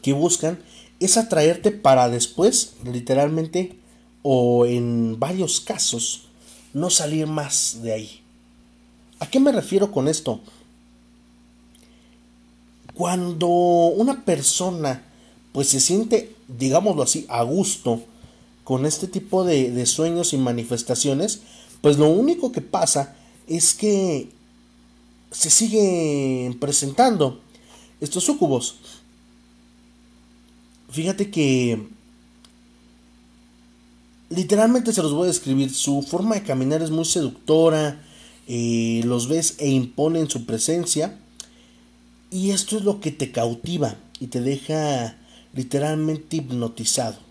[0.01, 0.57] que buscan
[1.01, 3.75] es atraerte para después, literalmente,
[4.21, 6.27] o en varios casos,
[6.73, 8.21] no salir más de ahí.
[9.19, 10.39] ¿A qué me refiero con esto?
[12.93, 15.03] Cuando una persona
[15.51, 18.01] pues se siente, digámoslo así, a gusto
[18.69, 21.39] con este tipo de, de sueños y manifestaciones,
[21.81, 23.15] pues lo único que pasa
[23.47, 24.29] es que
[25.31, 27.41] se siguen presentando
[27.99, 28.75] estos sucubos.
[30.91, 31.87] Fíjate que
[34.29, 35.73] literalmente se los voy a describir.
[35.73, 38.05] Su forma de caminar es muy seductora.
[38.47, 41.17] Eh, los ves e imponen su presencia.
[42.29, 45.17] Y esto es lo que te cautiva y te deja
[45.55, 47.28] literalmente hipnotizado.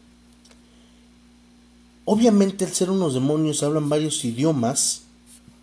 [2.10, 5.02] Obviamente al ser unos demonios hablan varios idiomas,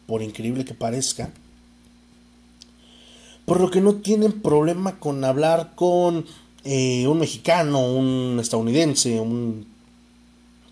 [0.06, 1.34] por increíble que parezca
[3.46, 6.26] por lo que no tienen problema con hablar con
[6.64, 9.66] eh, un mexicano, un estadounidense, un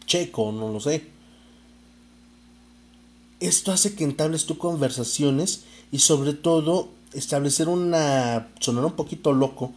[0.06, 1.08] checo, no lo sé.
[3.40, 9.74] Esto hace que entables tu conversaciones y sobre todo establecer una, sonará un poquito loco,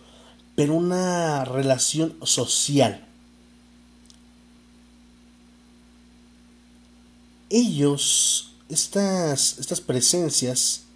[0.55, 3.06] pero una relación social.
[7.51, 10.87] Ellos, estas, estas presencias,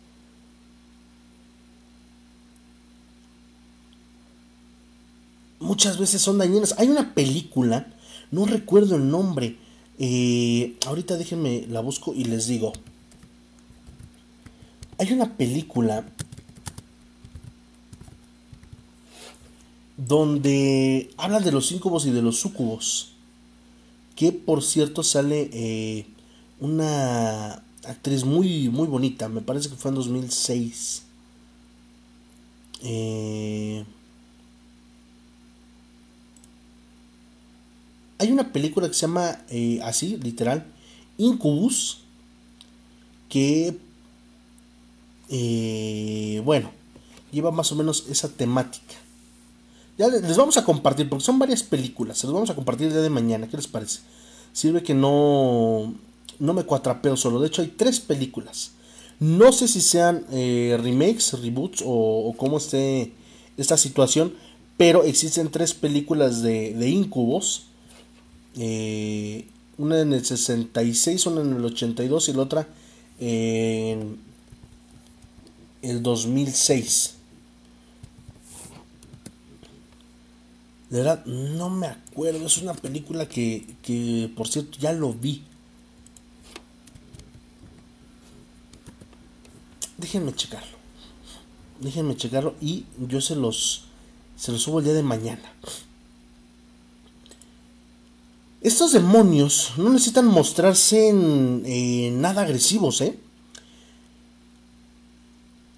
[5.60, 6.74] muchas veces son dañinas.
[6.78, 7.86] Hay una película,
[8.30, 9.56] no recuerdo el nombre.
[9.98, 12.72] Eh, ahorita déjenme la busco y les digo.
[14.98, 16.04] Hay una película
[19.96, 23.12] donde hablan de los incubos y de los sucubos.
[24.16, 26.06] Que por cierto sale eh,
[26.60, 29.28] una actriz muy, muy bonita.
[29.28, 31.02] Me parece que fue en 2006.
[32.82, 33.84] Eh,
[38.18, 40.66] hay una película que se llama eh, así, literal,
[41.16, 42.02] Incubus,
[43.28, 43.78] que,
[45.30, 46.70] eh, bueno,
[47.32, 48.94] lleva más o menos esa temática.
[49.96, 52.92] Ya les vamos a compartir, porque son varias películas, se los vamos a compartir el
[52.92, 54.00] día de mañana, ¿qué les parece?
[54.52, 55.94] Sirve que no,
[56.40, 58.72] no me cuatrapeo solo, de hecho hay tres películas.
[59.20, 63.12] No sé si sean eh, remakes, reboots o, cómo esté
[63.56, 64.34] esta situación,
[64.76, 67.66] pero existen tres películas de, de Incubos.
[68.56, 72.68] Eh, una en el 66, una en el 82 y la otra
[73.18, 74.18] en
[75.82, 77.14] el 2006.
[80.90, 82.46] De verdad, no me acuerdo.
[82.46, 85.44] Es una película que, que por cierto, ya lo vi.
[90.00, 90.78] Déjenme checarlo.
[91.78, 93.84] Déjenme checarlo y yo se los,
[94.34, 95.52] se los subo el día de mañana.
[98.62, 103.18] Estos demonios no necesitan mostrarse en, nada agresivos, ¿eh?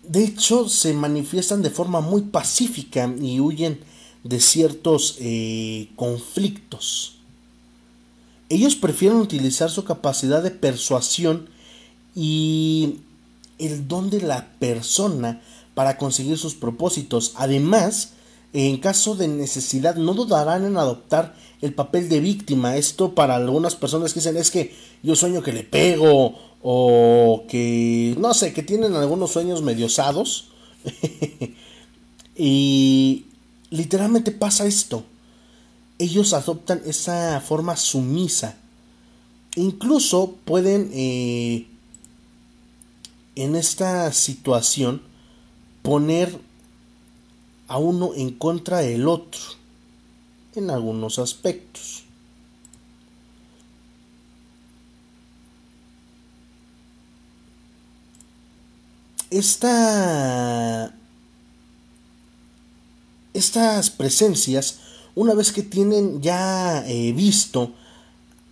[0.07, 3.81] De hecho, se manifiestan de forma muy pacífica y huyen
[4.25, 7.17] de ciertos eh, conflictos.
[8.49, 11.49] Ellos prefieren utilizar su capacidad de persuasión
[12.15, 12.99] y
[13.63, 15.41] el don de la persona
[15.75, 17.33] para conseguir sus propósitos.
[17.37, 18.13] Además,
[18.53, 22.77] en caso de necesidad, no dudarán en adoptar el papel de víctima.
[22.77, 28.15] Esto para algunas personas que dicen es que yo sueño que le pego o que
[28.19, 30.49] no sé, que tienen algunos sueños medio osados.
[32.37, 33.25] y
[33.71, 35.05] literalmente pasa esto.
[35.99, 38.57] Ellos adoptan esa forma sumisa.
[39.57, 41.67] Incluso pueden eh,
[43.35, 45.03] en esta situación
[45.83, 46.39] poner
[47.69, 49.41] a uno en contra del otro
[50.55, 52.05] en algunos aspectos.
[59.31, 60.95] Esta,
[63.33, 64.81] estas presencias,
[65.15, 67.73] una vez que tienen ya eh, visto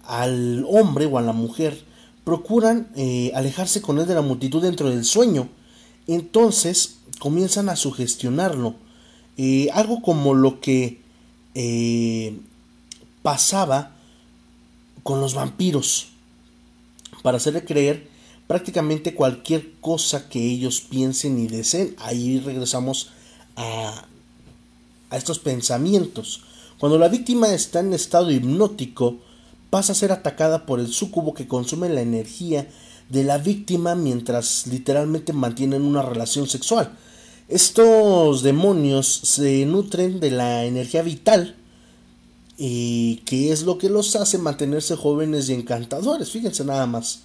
[0.04, 1.89] al hombre o a la mujer
[2.24, 5.48] procuran eh, alejarse con él de la multitud dentro del sueño.
[6.06, 8.74] Entonces comienzan a sugestionarlo.
[9.36, 11.00] Eh, algo como lo que
[11.54, 12.38] eh,
[13.22, 13.96] pasaba
[15.02, 16.08] con los vampiros.
[17.22, 18.08] Para hacerle creer
[18.46, 21.94] prácticamente cualquier cosa que ellos piensen y deseen.
[21.98, 23.10] Ahí regresamos
[23.56, 24.06] a,
[25.10, 26.42] a estos pensamientos.
[26.78, 29.18] Cuando la víctima está en estado hipnótico,
[29.70, 32.68] pasa a ser atacada por el sucubo que consume la energía
[33.08, 36.96] de la víctima mientras literalmente mantienen una relación sexual.
[37.48, 41.56] Estos demonios se nutren de la energía vital
[42.56, 46.30] y que es lo que los hace mantenerse jóvenes y encantadores.
[46.30, 47.22] Fíjense nada más.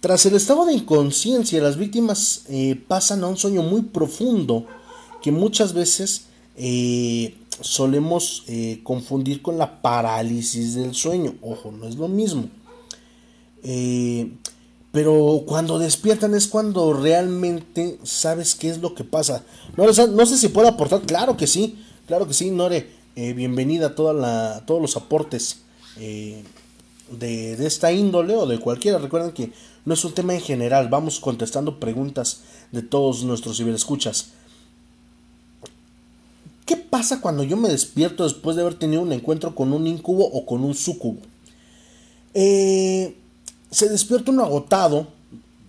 [0.00, 4.66] Tras el estado de inconsciencia, las víctimas eh, pasan a un sueño muy profundo
[5.22, 11.34] que muchas veces eh, solemos eh, confundir con la parálisis del sueño.
[11.42, 12.48] Ojo, no es lo mismo.
[13.62, 14.32] Eh,
[14.92, 19.44] pero cuando despiertan es cuando realmente sabes qué es lo que pasa.
[19.76, 21.02] No, sé si puedo aportar.
[21.02, 21.78] Claro que sí.
[22.06, 22.88] Claro que sí, Nore.
[23.14, 25.58] bienvenida a, la, todos los aportes
[25.96, 26.44] de,
[27.10, 28.98] de, esta índole o de cualquiera.
[28.98, 29.52] Recuerden que
[29.84, 30.88] no es un tema en general.
[30.88, 32.42] Vamos contestando preguntas
[32.72, 34.32] de todos nuestros ciberescuchas.
[36.96, 40.24] ¿Qué pasa cuando yo me despierto después de haber tenido un encuentro con un incubo
[40.24, 41.20] o con un sucubo?
[42.32, 43.18] Eh,
[43.70, 45.06] se despierta uno agotado,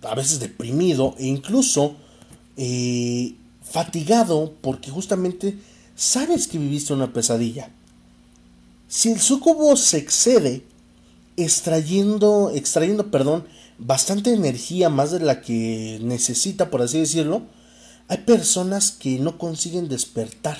[0.04, 1.96] a veces deprimido e incluso
[2.56, 5.58] eh, fatigado porque justamente
[5.94, 7.68] sabes que viviste una pesadilla.
[8.88, 10.64] Si el sucubo se excede
[11.36, 13.44] extrayendo, extrayendo, perdón,
[13.76, 17.42] bastante energía más de la que necesita, por así decirlo,
[18.08, 20.56] hay personas que no consiguen despertar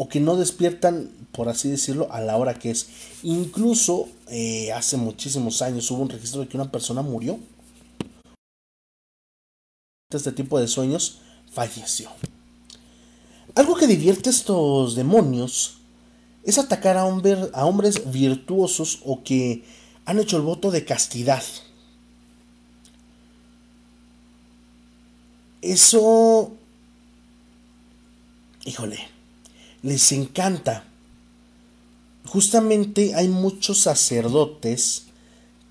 [0.00, 2.88] o que no despiertan, por así decirlo, a la hora que es.
[3.24, 7.40] Incluso eh, hace muchísimos años hubo un registro de que una persona murió.
[10.08, 11.18] Este tipo de sueños
[11.50, 12.10] falleció.
[13.56, 15.78] Algo que divierte a estos demonios
[16.44, 19.64] es atacar a, a hombres virtuosos o que
[20.04, 21.42] han hecho el voto de castidad.
[25.60, 26.52] Eso...
[28.64, 29.17] Híjole
[29.82, 30.84] les encanta.
[32.24, 35.04] Justamente hay muchos sacerdotes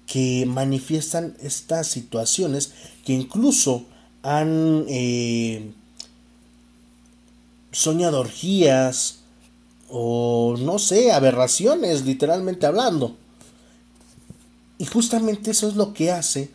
[0.05, 2.72] que manifiestan estas situaciones,
[3.05, 3.86] que incluso
[4.24, 5.72] han eh,
[7.72, 9.20] soñado orgías,
[9.89, 13.16] o no sé, aberraciones, literalmente hablando.
[14.78, 16.49] Y justamente eso es lo que hace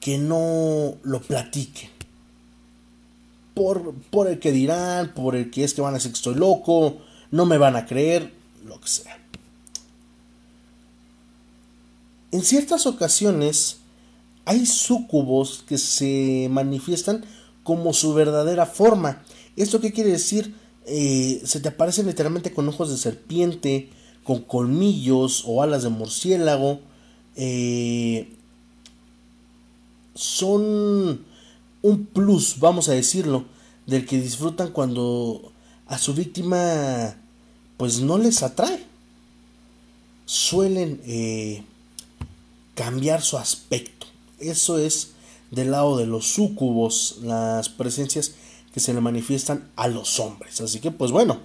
[0.00, 1.97] que no lo platiquen.
[4.10, 6.98] Por, el que dirán, por el que es que van a decir que estoy loco,
[7.30, 8.32] no me van a creer,
[8.64, 9.18] lo que sea.
[12.30, 13.78] En ciertas ocasiones
[14.44, 17.24] hay súcubos que se manifiestan
[17.62, 19.22] como su verdadera forma.
[19.56, 20.54] ¿Esto qué quiere decir?
[20.86, 23.90] Eh, se te aparecen literalmente con ojos de serpiente,
[24.24, 26.80] con colmillos o alas de murciélago.
[27.36, 28.34] Eh,
[30.14, 31.27] son
[31.82, 33.44] un plus, vamos a decirlo,
[33.86, 35.52] del que disfrutan cuando
[35.86, 37.16] a su víctima
[37.76, 38.84] pues no les atrae.
[40.26, 41.62] Suelen eh,
[42.74, 44.06] cambiar su aspecto.
[44.38, 45.12] Eso es
[45.50, 48.32] del lado de los súcubos, las presencias
[48.72, 50.60] que se le manifiestan a los hombres.
[50.60, 51.38] Así que, pues bueno,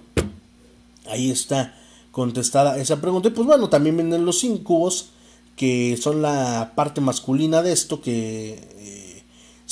[1.06, 1.76] ahí está
[2.10, 3.28] contestada esa pregunta.
[3.28, 5.10] Y pues bueno, también vienen los incubos,
[5.56, 8.93] que son la parte masculina de esto, que eh,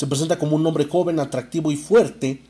[0.03, 2.41] se presenta como un hombre joven, atractivo y fuerte,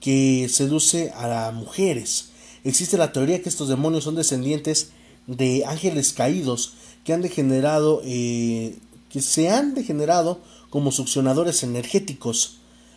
[0.00, 2.30] que seduce a mujeres.
[2.64, 4.90] Existe la teoría que estos demonios son descendientes
[5.28, 6.72] de ángeles caídos
[7.04, 8.76] que han degenerado, eh,
[9.08, 12.56] que se han degenerado como succionadores energéticos,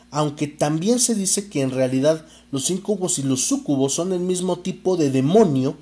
[0.10, 4.57] aunque también se dice que en realidad los incubos y los sucubos son el mismo
[4.57, 5.78] tipo de demonio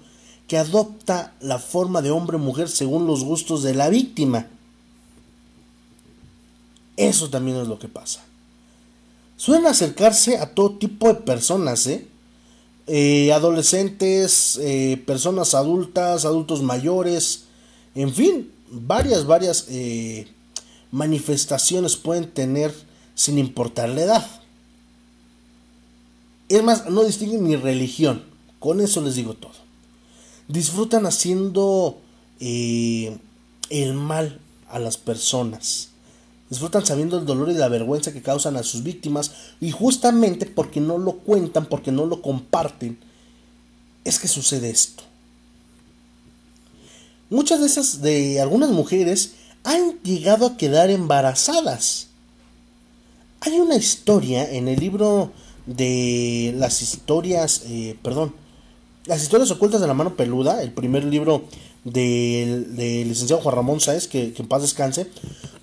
[0.50, 4.48] que adopta la forma de hombre o mujer según los gustos de la víctima.
[6.98, 8.26] Eso también es lo que pasa.
[9.38, 12.08] Suelen acercarse a todo tipo de personas, ¿eh?
[12.88, 17.44] eh adolescentes, eh, personas adultas, adultos mayores,
[17.94, 19.68] en fin, varias, varias
[20.92, 22.74] manifestaciones pueden tener
[23.14, 24.42] sin importar la edad.
[26.50, 28.24] Es más, no distinguen ni religión.
[28.60, 29.52] Con eso les digo todo.
[30.48, 32.00] Disfrutan haciendo
[32.40, 34.40] el mal
[34.70, 35.87] a las personas.
[36.50, 39.32] Disfrutan sabiendo el dolor y la vergüenza que causan a sus víctimas.
[39.60, 42.98] Y justamente porque no lo cuentan, porque no lo comparten,
[44.04, 45.04] es que sucede esto.
[47.30, 49.34] Muchas de esas, de algunas mujeres,
[49.64, 52.08] han llegado a quedar embarazadas.
[53.42, 55.32] Hay una historia en el libro
[55.66, 58.34] de las historias, eh, perdón,
[59.06, 61.44] las historias ocultas de la mano peluda, el primer libro
[61.92, 62.76] del,
[63.08, 65.08] licenciado Juan Ramón Sáez, que, en paz descanse,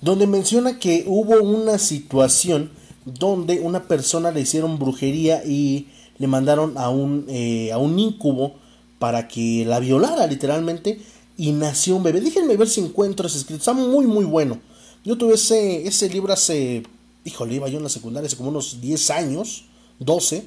[0.01, 2.71] donde menciona que hubo una situación
[3.05, 8.55] donde una persona le hicieron brujería y le mandaron a un, eh, a un incubo
[8.99, 10.99] para que la violara literalmente
[11.37, 12.21] y nació un bebé.
[12.21, 13.59] Déjenme ver si encuentro ese escrito.
[13.59, 14.59] Está muy, muy bueno.
[15.03, 16.83] Yo tuve ese, ese libro hace,
[17.23, 19.65] híjole, iba yo en la secundaria hace como unos 10 años,
[19.99, 20.45] 12,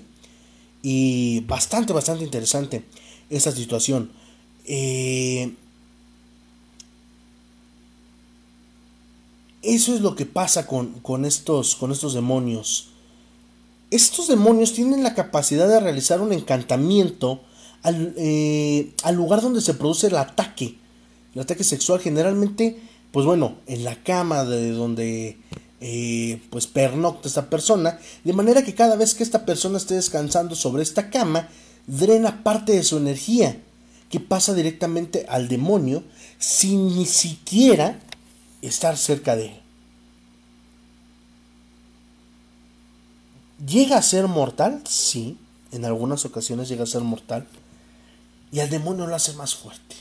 [0.83, 2.85] y bastante, bastante interesante
[3.31, 4.11] esa situación.
[4.65, 5.55] Eh,
[9.75, 12.89] eso es lo que pasa con, con, estos, con estos demonios.
[13.91, 17.41] Estos demonios tienen la capacidad de realizar un encantamiento
[17.83, 20.77] al, eh, al lugar donde se produce el ataque.
[21.35, 22.81] El ataque sexual generalmente,
[23.13, 25.39] pues bueno, en la cama de donde
[25.81, 30.55] eh, pues pernocta esta persona, de manera que cada vez que esta persona esté descansando
[30.55, 31.49] sobre esta cama,
[31.87, 33.61] drena parte de su energía
[34.11, 36.03] que pasa directamente al demonio
[36.39, 38.01] sin ni siquiera
[38.63, 39.61] estar cerca de él.
[43.67, 44.83] ¿Llega a ser mortal?
[44.87, 45.37] Sí,
[45.73, 47.47] en algunas ocasiones llega a ser mortal.
[48.53, 49.97] Y al demonio lo hace más fuerte.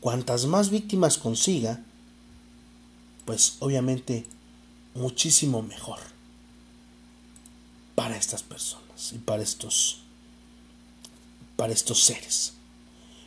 [0.00, 1.80] Cuantas más víctimas consiga,
[3.24, 4.26] pues obviamente
[4.94, 5.98] muchísimo mejor
[7.94, 10.02] para estas personas y para estos
[11.56, 12.54] para estos seres.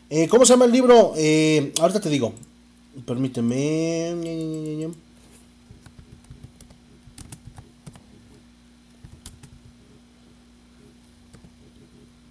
[0.09, 1.13] Eh, ¿Cómo se llama el libro?
[1.15, 2.33] Eh, ahorita te digo.
[3.05, 4.13] Permíteme.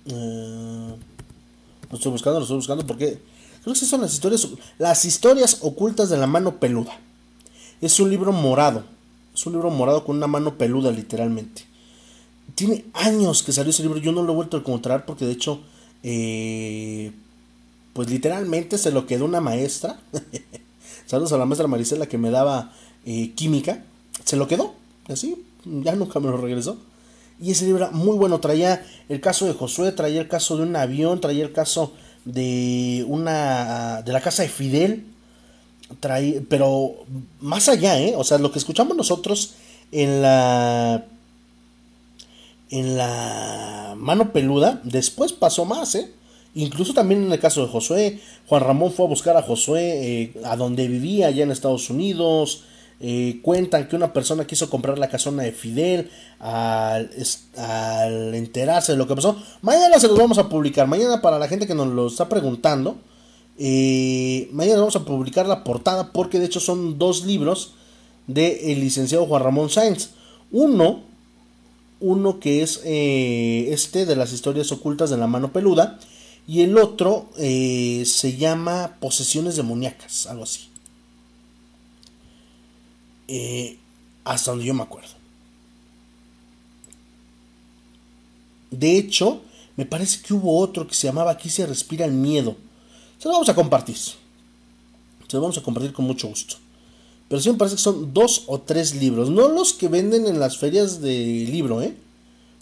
[0.06, 0.96] Eh,
[1.90, 3.20] lo estoy buscando, lo estoy buscando porque
[3.62, 4.48] creo que son las historias,
[4.78, 6.98] las historias ocultas de la mano peluda.
[7.80, 8.84] Es un libro morado.
[9.34, 11.64] Es un libro morado con una mano peluda, literalmente.
[12.54, 13.98] Tiene años que salió ese libro.
[13.98, 15.60] Yo no lo he vuelto a encontrar porque, de hecho,
[16.02, 17.12] eh,
[17.92, 19.98] pues literalmente se lo quedó una maestra.
[21.06, 22.72] Saludos a la maestra Maricela que me daba
[23.04, 23.84] eh, química.
[24.24, 24.74] Se lo quedó.
[25.08, 26.78] Así, ya nunca me lo regresó.
[27.40, 28.40] Y ese libro era muy bueno.
[28.40, 31.92] Traía el caso de Josué, traía el caso de un avión, traía el caso
[32.24, 34.02] de una.
[34.02, 35.06] de la casa de Fidel.
[36.00, 36.94] Traía, pero
[37.40, 38.14] más allá, ¿eh?
[38.16, 39.54] O sea, lo que escuchamos nosotros
[39.90, 41.04] en la.
[42.70, 46.10] en la mano peluda, después pasó más, ¿eh?
[46.54, 50.34] Incluso también en el caso de Josué, Juan Ramón fue a buscar a Josué eh,
[50.44, 52.64] a donde vivía, allá en Estados Unidos.
[53.00, 57.10] Eh, cuentan que una persona quiso comprar la casona de Fidel al,
[57.56, 59.36] al, enterarse de lo que pasó.
[59.62, 60.86] Mañana se los vamos a publicar.
[60.86, 62.96] Mañana para la gente que nos lo está preguntando.
[63.58, 67.74] Eh, mañana vamos a publicar la portada porque de hecho son dos libros
[68.26, 70.10] del licenciado Juan Ramón Sáenz.
[70.52, 71.00] Uno,
[71.98, 75.98] uno que es este de las historias ocultas de la mano peluda
[76.46, 80.68] y el otro eh, se llama Posesiones demoníacas, algo así.
[83.28, 83.78] Eh,
[84.24, 85.10] hasta donde yo me acuerdo.
[88.70, 89.42] De hecho,
[89.76, 92.56] me parece que hubo otro que se llamaba Aquí se respira el miedo.
[93.18, 93.96] Se lo vamos a compartir.
[93.96, 94.16] Se
[95.32, 96.56] lo vamos a compartir con mucho gusto.
[97.28, 99.30] Pero sí me parece que son dos o tres libros.
[99.30, 101.96] No los que venden en las ferias de libro, ¿eh?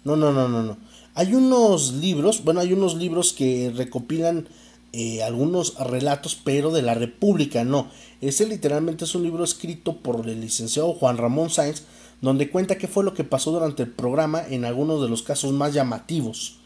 [0.04, 0.76] No, no, no, no, no.
[1.14, 4.48] Hay unos libros, bueno, hay unos libros que recopilan
[4.92, 7.88] eh, algunos relatos, pero de la República, no.
[8.20, 11.82] Ese literalmente es un libro escrito por el licenciado Juan Ramón Sáenz,
[12.20, 15.52] donde cuenta qué fue lo que pasó durante el programa en algunos de los casos
[15.52, 16.56] más llamativos.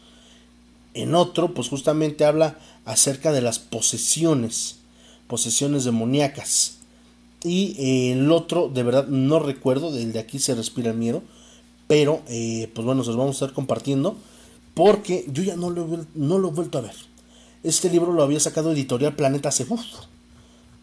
[0.93, 4.77] En otro, pues justamente habla acerca de las posesiones,
[5.27, 6.77] posesiones demoníacas.
[7.43, 11.21] Y eh, el otro, de verdad, no recuerdo, del de aquí se respira el miedo,
[11.87, 14.17] pero eh, pues bueno, se los vamos a estar compartiendo
[14.73, 16.95] porque yo ya no lo, no lo he vuelto a ver.
[17.63, 19.65] Este libro lo había sacado Editorial Planeta hace...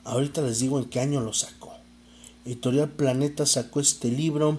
[0.05, 1.73] ahorita les digo en qué año lo sacó.
[2.45, 4.59] Editorial Planeta sacó este libro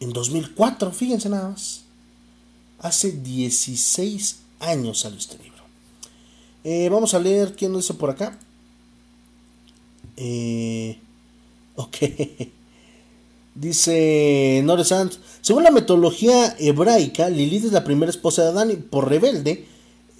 [0.00, 1.82] en 2004, fíjense nada más.
[2.78, 5.62] Hace 16 años salió este libro.
[6.64, 8.38] Eh, vamos a leer quién lo dice por acá.
[10.16, 10.98] Eh,
[11.76, 11.96] ok.
[13.56, 19.08] Dice Noresant, según la metodología hebraica, Lilith es la primera esposa de Adán y por
[19.08, 19.64] rebelde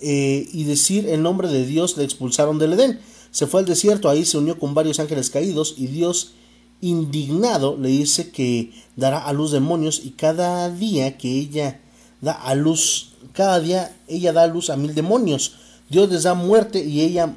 [0.01, 2.99] eh, y decir el nombre de Dios le expulsaron del Edén.
[3.31, 6.33] Se fue al desierto, ahí se unió con varios ángeles caídos y Dios
[6.81, 11.83] indignado le dice que dará a luz demonios y cada día que ella
[12.23, 15.57] da a luz, cada día ella da a luz a mil demonios.
[15.91, 17.37] Dios les da muerte y ella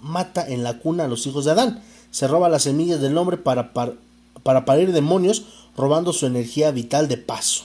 [0.00, 1.82] mata en la cuna a los hijos de Adán.
[2.12, 3.94] Se roba las semillas del hombre para, para
[4.42, 7.64] para parir demonios robando su energía vital de paso.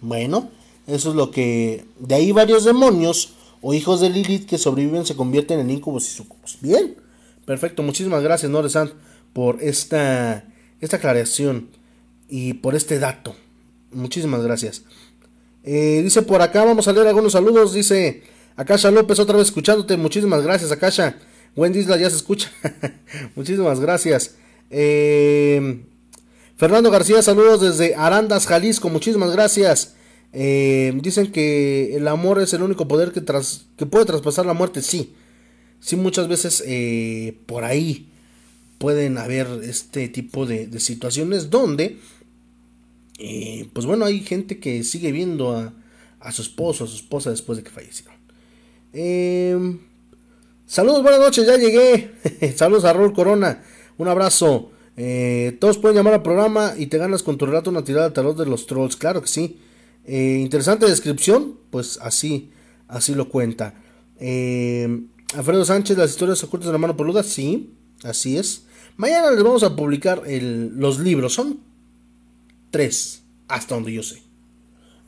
[0.00, 0.50] Bueno,
[0.86, 1.84] eso es lo que...
[1.98, 3.30] De ahí varios demonios
[3.62, 6.58] o hijos de Lilith que sobreviven se convierten en incubos y sucubos.
[6.60, 6.96] Bien,
[7.44, 7.82] perfecto.
[7.82, 8.92] Muchísimas gracias, Noresant,
[9.32, 10.44] por esta,
[10.80, 11.68] esta aclaración
[12.28, 13.34] y por este dato.
[13.92, 14.82] Muchísimas gracias.
[15.64, 17.72] Eh, dice por acá, vamos a leer algunos saludos.
[17.72, 18.22] Dice
[18.56, 19.96] Akasha López, otra vez escuchándote.
[19.96, 21.18] Muchísimas gracias, Akasha.
[21.56, 22.50] Wendy Isla ya se escucha.
[23.34, 24.36] Muchísimas gracias.
[24.70, 25.84] Eh,
[26.56, 28.88] Fernando García, saludos desde Arandas, Jalisco.
[28.88, 29.94] Muchísimas gracias.
[30.32, 34.82] Eh, dicen que el amor es el único poder que, puede traspasar la muerte.
[34.82, 35.14] Sí,
[35.80, 38.08] sí, muchas veces eh, por ahí
[38.78, 41.98] pueden haber este tipo de, situaciones donde,
[43.72, 45.72] pues bueno, hay gente que sigue viendo a,
[46.20, 48.16] a, su esposo, a su esposa después de que fallecieron.
[50.66, 52.10] saludos, buenas noches, ya llegué.
[52.56, 53.62] saludos a Raúl Corona.
[53.98, 54.70] Un abrazo.
[54.96, 58.14] Eh, todos pueden llamar al programa y te ganas con tu relato una tirada de
[58.14, 58.96] tarot de los trolls.
[58.96, 59.60] Claro que sí.
[60.04, 61.58] Eh, interesante descripción.
[61.70, 62.50] Pues así,
[62.88, 63.74] así lo cuenta.
[64.18, 67.22] Eh, Alfredo Sánchez, las historias ocultas de la mano peluda.
[67.22, 67.74] Sí,
[68.04, 68.64] así es.
[68.96, 71.34] Mañana les vamos a publicar los libros.
[71.34, 71.60] Son
[72.70, 74.22] tres, hasta donde yo sé.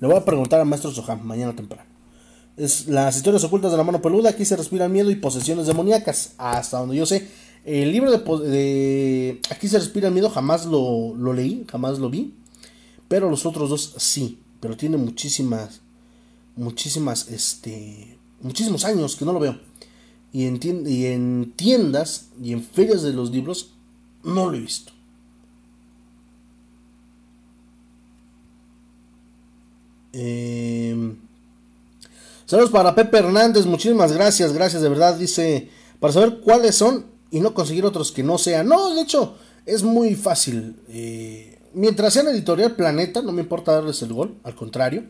[0.00, 1.88] Le voy a preguntar a Maestro Soham mañana temprano.
[2.56, 4.30] Es las historias ocultas de la mano peluda.
[4.30, 6.34] Aquí se respira miedo y posesiones demoníacas.
[6.38, 7.28] Hasta donde yo sé.
[7.64, 12.34] El libro de, Aquí se respira el miedo jamás lo, leí, jamás lo vi.
[13.08, 14.38] Pero los otros dos sí.
[14.60, 15.80] Pero tiene muchísimas,
[16.56, 19.58] muchísimas, este, muchísimos años que no lo veo.
[20.32, 23.72] Y en, y en tiendas y en ferias de los libros
[24.24, 24.92] no lo he visto.
[30.12, 31.16] Em,
[32.46, 35.16] saludos para Pepe Hernández, muchísimas gracias, gracias de verdad.
[35.16, 38.68] Dice, para saber cuáles son y no conseguir otros que no sean.
[38.68, 39.34] No, de hecho,
[39.66, 40.76] es muy fácil.
[40.88, 45.04] Eh, mientras sean editorial Planeta, no me importa darles el gol, al contrario.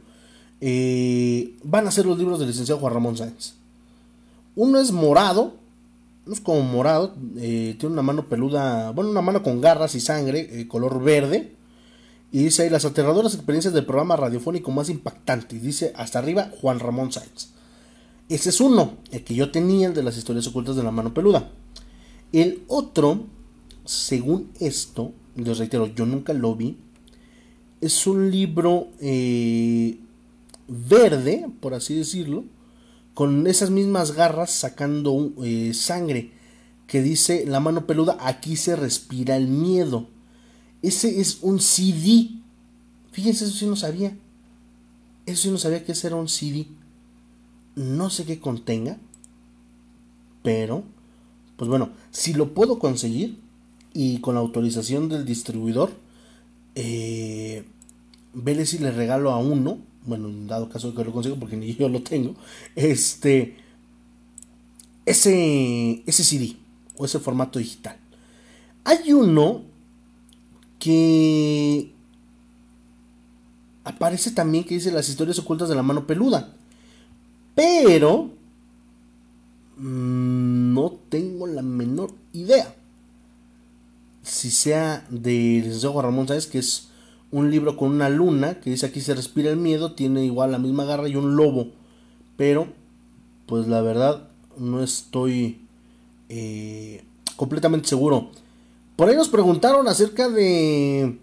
[0.61, 3.55] Eh, van a ser los libros del licenciado Juan Ramón Sáenz.
[4.57, 5.55] Uno es morado,
[6.27, 10.01] no es como morado, eh, tiene una mano peluda, bueno, una mano con garras y
[10.01, 11.55] sangre, color verde.
[12.31, 15.57] Y dice las aterradoras experiencias del programa radiofónico más impactante.
[15.57, 17.51] Y dice hasta arriba Juan Ramón Sáenz.
[18.29, 21.15] Ese es uno, el que yo tenía, el de las historias ocultas de la mano
[21.15, 21.51] peluda.
[22.33, 23.27] El otro,
[23.85, 26.77] según esto, les reitero, yo nunca lo vi,
[27.81, 29.99] es un libro eh,
[30.67, 32.45] verde, por así decirlo,
[33.15, 36.33] con esas mismas garras sacando eh, sangre
[36.87, 40.09] que dice la mano peluda, aquí se respira el miedo.
[40.83, 42.31] Ese es un CD.
[43.13, 44.17] Fíjense, eso sí no sabía.
[45.27, 46.67] Eso sí no sabía que ese era un CD.
[47.77, 48.99] No sé qué contenga.
[50.43, 50.85] Pero,
[51.59, 53.37] pues bueno, si lo puedo conseguir
[53.93, 55.91] y con la autorización del distribuidor,
[56.77, 57.65] eh,
[58.33, 59.79] vele si le regalo a uno.
[60.07, 62.37] Bueno, en dado caso que lo consigo porque ni yo lo tengo.
[62.77, 63.57] Este.
[65.05, 66.57] Ese, ese CD
[66.97, 67.97] o ese formato digital.
[68.85, 69.63] Hay uno
[70.79, 71.93] que
[73.83, 76.55] aparece también que dice las historias ocultas de la mano peluda.
[77.57, 78.38] Pero
[80.93, 82.75] tengo la menor idea.
[84.23, 86.47] Si sea de licenciado Ramón ¿sabes?
[86.47, 86.89] que es
[87.31, 90.59] un libro con una luna que dice aquí se respira el miedo, tiene igual la
[90.59, 91.69] misma garra y un lobo.
[92.37, 92.69] Pero,
[93.47, 95.67] pues la verdad, no estoy
[96.29, 97.05] eh,
[97.37, 98.31] completamente seguro.
[98.97, 101.19] Por ahí nos preguntaron acerca de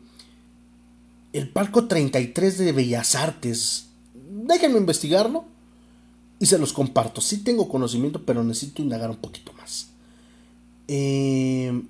[1.33, 3.87] el palco 33 de Bellas Artes.
[4.13, 5.45] Déjenme investigarlo
[6.39, 7.21] y se los comparto.
[7.21, 9.51] Sí tengo conocimiento, pero necesito indagar un poquito.
[10.87, 11.83] Eh,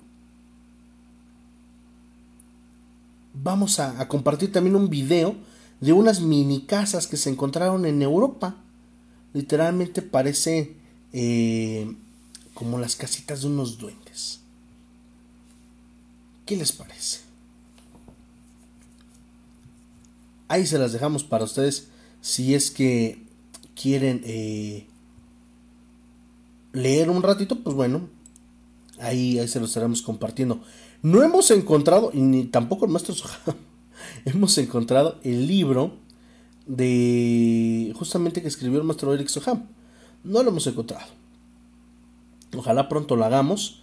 [3.33, 5.35] vamos a, compartir también un video
[5.81, 8.55] de unas mini casas que se encontraron en Europa.
[9.33, 10.75] Literalmente parece
[11.13, 11.93] eh,
[12.53, 14.39] como las casitas de unos duendes.
[16.45, 17.19] ¿Qué les parece?
[20.47, 21.87] Ahí se las dejamos para ustedes
[22.21, 23.23] si es que
[23.75, 24.87] quieren eh,
[26.73, 28.09] leer un ratito, pues bueno,
[28.99, 30.61] ahí, ahí se los estaremos compartiendo.
[31.01, 33.15] No hemos encontrado, y ni tampoco el maestro
[34.25, 35.93] hemos encontrado el libro
[36.65, 39.67] de justamente que escribió el maestro Eric Soham.
[40.23, 41.05] No lo hemos encontrado.
[42.55, 43.81] Ojalá pronto lo hagamos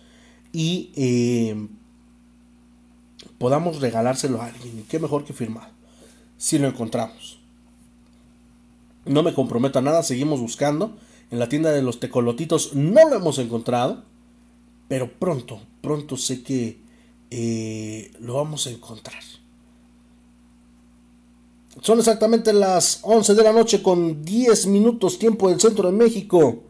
[0.53, 1.69] y eh,
[3.39, 4.85] podamos regalárselo a alguien.
[4.89, 5.71] Qué mejor que firmado.
[6.39, 7.39] Si lo encontramos.
[9.05, 10.97] No me comprometo a nada, seguimos buscando.
[11.31, 14.05] En la tienda de los tecolotitos no lo hemos encontrado.
[14.93, 16.79] Pero pronto, pronto sé que
[17.31, 19.23] eh, lo vamos a encontrar.
[21.81, 26.65] Son exactamente las 11 de la noche con 10 minutos tiempo del centro de México.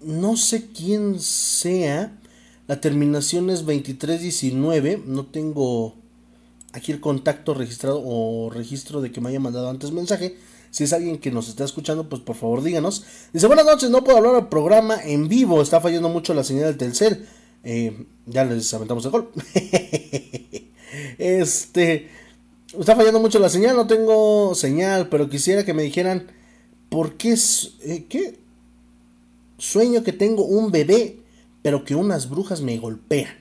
[0.00, 2.18] no sé quién sea.
[2.66, 5.04] La terminación es 2319.
[5.06, 5.94] No tengo
[6.72, 10.36] aquí el contacto registrado o registro de que me haya mandado antes mensaje.
[10.72, 13.04] Si es alguien que nos está escuchando, pues por favor díganos.
[13.32, 16.64] Dice, buenas noches, no puedo hablar al programa en vivo, está fallando mucho la señal
[16.64, 17.28] del Telcel.
[17.62, 19.30] Eh, ya les aventamos el gol.
[21.18, 22.10] este,
[22.78, 26.26] está fallando mucho la señal, no tengo señal, pero quisiera que me dijeran,
[26.88, 28.38] ¿por qué, es, eh, qué?
[29.58, 31.20] Sueño que tengo un bebé,
[31.62, 33.34] pero que unas brujas me golpean.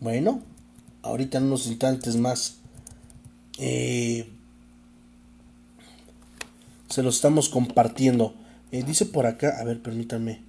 [0.00, 0.42] Bueno,
[1.02, 2.56] ahorita en unos instantes más
[3.58, 4.28] eh,
[6.88, 8.34] se lo estamos compartiendo.
[8.72, 10.42] Eh, dice por acá, a ver, permítanme.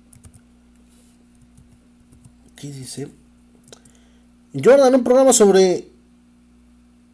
[2.56, 3.10] ¿Qué dice?
[4.54, 5.95] Jordan, un programa sobre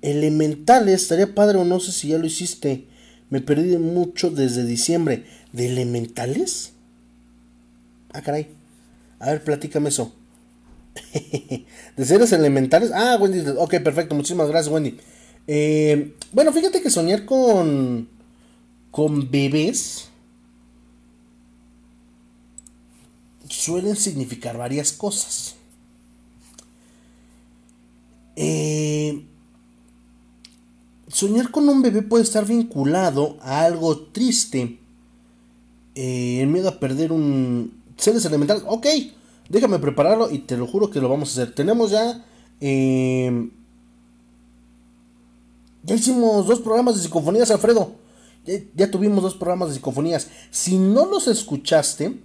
[0.02, 1.04] elementales.
[1.04, 2.88] Estaría padre o no sé si ya lo hiciste.
[3.30, 5.26] Me perdí mucho desde diciembre.
[5.54, 6.74] ¿De elementales?
[8.14, 8.47] Ah, caray.
[9.20, 10.14] A ver, platícame eso.
[11.97, 12.91] de seres elementales.
[12.93, 13.43] Ah, Wendy.
[13.58, 14.16] Ok, perfecto.
[14.16, 14.97] Muchísimas gracias, Wendy.
[15.47, 18.10] Eh, bueno, fíjate que soñar con.
[18.91, 20.12] con bebés.
[23.52, 25.56] suelen significar varias cosas.
[28.36, 29.26] Eh,
[31.12, 34.80] soñar con un bebé puede estar vinculado a algo triste.
[35.95, 37.82] Eh, el miedo a perder un.
[37.97, 38.64] seres elementales.
[38.68, 38.88] Ok,
[39.51, 41.53] Déjame prepararlo y te lo juro que lo vamos a hacer.
[41.53, 42.24] Tenemos ya...
[42.62, 43.49] Eh,
[45.84, 47.95] ya hicimos dos programas de psicofonías, Alfredo.
[48.76, 50.30] Ya, tuvimos dos programas de psicofonías.
[50.51, 52.22] Si no los escuchaste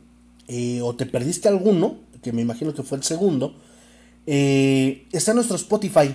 [0.47, 3.57] eh, o te perdiste alguno, que me imagino que fue el segundo,
[4.26, 6.14] eh, está en nuestro Spotify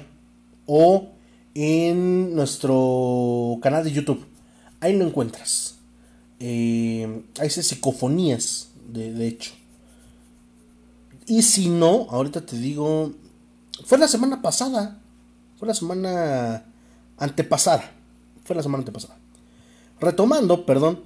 [0.65, 1.09] o
[1.55, 4.25] en nuestro canal de YouTube.
[4.79, 5.75] Ahí lo encuentras.
[6.39, 9.51] ahí dice psicofonías, de hecho.
[11.27, 13.13] Y si no, ahorita te digo,
[13.85, 14.99] fue la semana pasada,
[15.57, 16.65] fue la semana
[17.17, 17.91] antepasada,
[18.43, 19.17] Fue la semana pasada.
[19.99, 21.01] Retomando, perdón.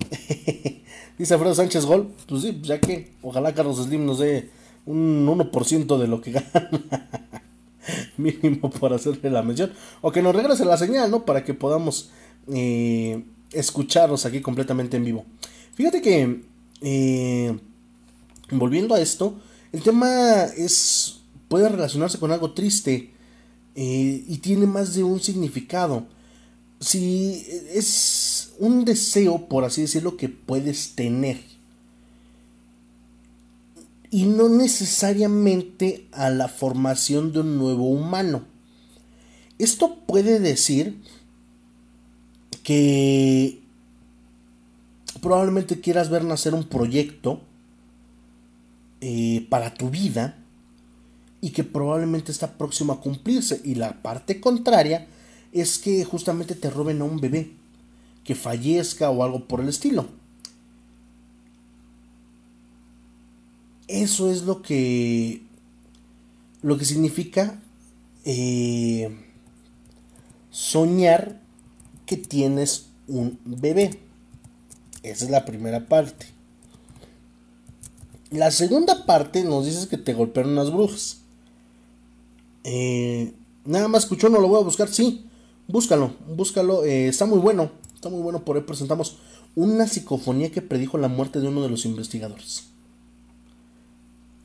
[1.18, 2.14] Dice Alfredo Sánchez Gol.
[2.28, 4.50] Pues sí, ya que ojalá Carlos Slim nos dé
[4.86, 7.43] un 1% de lo que gana.
[8.18, 9.72] Mínimo por hacerle la mención.
[10.02, 11.26] O que nos regrese la señal, ¿no?
[11.26, 12.12] Para que podamos
[12.52, 15.26] eh, escucharnos aquí completamente en vivo.
[15.74, 16.44] Fíjate que,
[16.82, 17.58] eh,
[18.52, 19.40] volviendo a esto,
[19.72, 23.12] el tema es puede relacionarse con algo triste
[23.76, 26.08] eh, y tiene más de un significado.
[26.80, 31.40] Si es un deseo, por así decirlo, que puedes tener.
[34.16, 38.45] Y no necesariamente a la formación de un nuevo humano.
[39.59, 41.01] Esto puede decir
[42.63, 43.61] que
[45.22, 47.41] probablemente quieras ver nacer un proyecto
[49.01, 50.41] eh, para tu vida
[51.41, 53.59] y que probablemente está próximo a cumplirse.
[53.66, 55.09] Y la parte contraria
[55.51, 57.51] es que justamente te roben a un bebé,
[58.24, 60.07] que fallezca o algo por el estilo.
[63.88, 65.44] Eso es lo que
[66.62, 67.62] lo que significa
[68.24, 69.16] eh,
[70.50, 71.40] soñar
[72.08, 74.00] que tienes un bebé.
[75.04, 76.26] Esa es la primera parte.
[78.32, 81.20] La segunda parte nos dice que te golpearon unas brujas.
[82.64, 83.32] Eh,
[83.64, 84.88] nada más escuchó, no lo voy a buscar.
[84.88, 85.26] Sí,
[85.68, 86.84] búscalo, búscalo.
[86.84, 88.44] Eh, está muy bueno, está muy bueno.
[88.44, 89.18] Por ahí presentamos
[89.54, 92.75] una psicofonía que predijo la muerte de uno de los investigadores.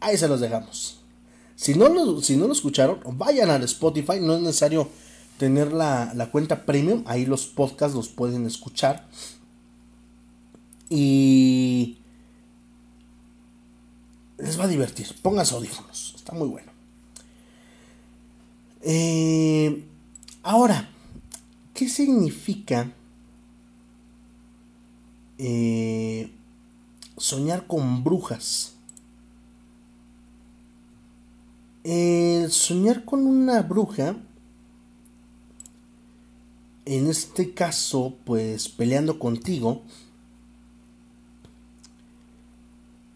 [0.01, 1.01] Ahí se los dejamos.
[1.57, 4.21] Si no lo, si no escucharon, vayan al Spotify.
[4.21, 4.89] No es necesario
[5.39, 7.05] tener la, la cuenta premium.
[7.07, 9.07] Ahí los podcasts los pueden escuchar.
[10.89, 11.99] Y
[14.39, 15.15] les va a divertir.
[15.23, 16.15] Pónganse audífonos.
[16.17, 16.73] Está muy bueno.
[18.83, 19.85] Eh,
[20.43, 20.89] ahora,
[21.75, 22.91] ¿qué significa
[25.39, 26.33] eh,
[27.19, 28.75] soñar con brujas?
[31.83, 34.17] El soñar con una bruja,
[36.85, 39.83] en este caso, pues peleando contigo,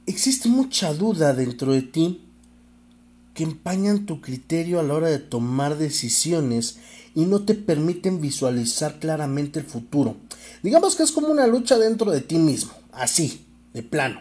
[0.06, 2.22] existe mucha duda dentro de ti
[3.34, 6.78] que empañan tu criterio a la hora de tomar decisiones
[7.14, 10.16] y no te permiten visualizar claramente el futuro.
[10.62, 13.44] Digamos que es como una lucha dentro de ti mismo, así,
[13.74, 14.20] de plano,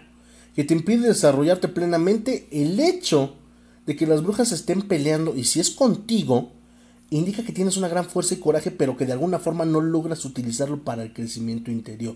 [0.54, 3.36] que te impide desarrollarte plenamente el hecho
[3.86, 6.52] de que las brujas estén peleando y si es contigo,
[7.10, 10.26] indica que tienes una gran fuerza y coraje, pero que de alguna forma no logras
[10.26, 12.16] utilizarlo para el crecimiento interior.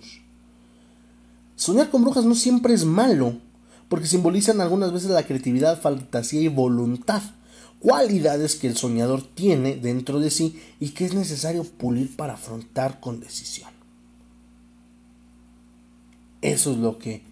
[1.56, 3.38] Soñar con brujas no siempre es malo,
[3.90, 7.22] porque simbolizan algunas veces la creatividad, fantasía y voluntad,
[7.80, 13.00] cualidades que el soñador tiene dentro de sí y que es necesario pulir para afrontar
[13.00, 13.70] con decisión.
[16.42, 17.24] Eso es lo que,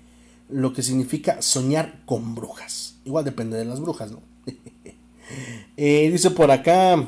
[0.49, 2.94] lo que significa soñar con brujas.
[3.05, 4.21] Igual depende de las brujas, ¿no?
[5.77, 7.03] Eh, dice por acá.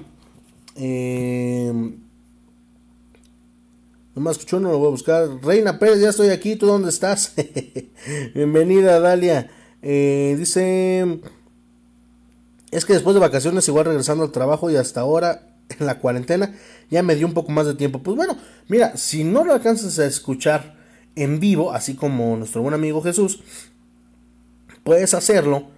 [0.76, 1.72] Eh,
[4.16, 5.30] no me escuchó, no lo voy a buscar.
[5.41, 6.56] Reina Pérez, ya estoy aquí.
[6.56, 7.34] ¿Tú dónde estás?
[8.36, 9.50] Bienvenida, Dalia.
[9.82, 11.22] Eh, dice.
[12.72, 16.56] Es que después de vacaciones, igual regresando al trabajo y hasta ahora en la cuarentena,
[16.89, 18.04] ya me dio un poco más de tiempo.
[18.04, 18.38] Pues bueno,
[18.68, 20.76] mira, si no lo alcanzas a escuchar
[21.16, 23.41] en vivo, así como nuestro buen amigo Jesús,
[24.84, 25.76] puedes hacerlo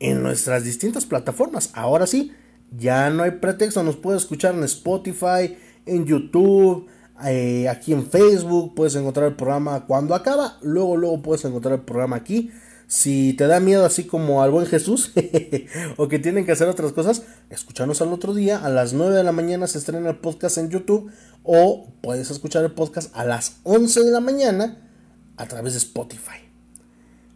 [0.00, 1.70] en nuestras distintas plataformas.
[1.74, 2.32] Ahora sí,
[2.76, 6.88] ya no hay pretexto, nos puedes escuchar en Spotify, en YouTube
[7.24, 10.58] eh, aquí en Facebook puedes encontrar el programa cuando acaba.
[10.62, 12.50] Luego, luego puedes encontrar el programa aquí.
[12.86, 15.12] Si te da miedo así como al buen Jesús
[15.96, 18.64] o que tienen que hacer otras cosas, escúchanos al otro día.
[18.64, 21.10] A las 9 de la mañana se estrena el podcast en YouTube
[21.42, 24.88] o puedes escuchar el podcast a las 11 de la mañana
[25.36, 26.38] a través de Spotify.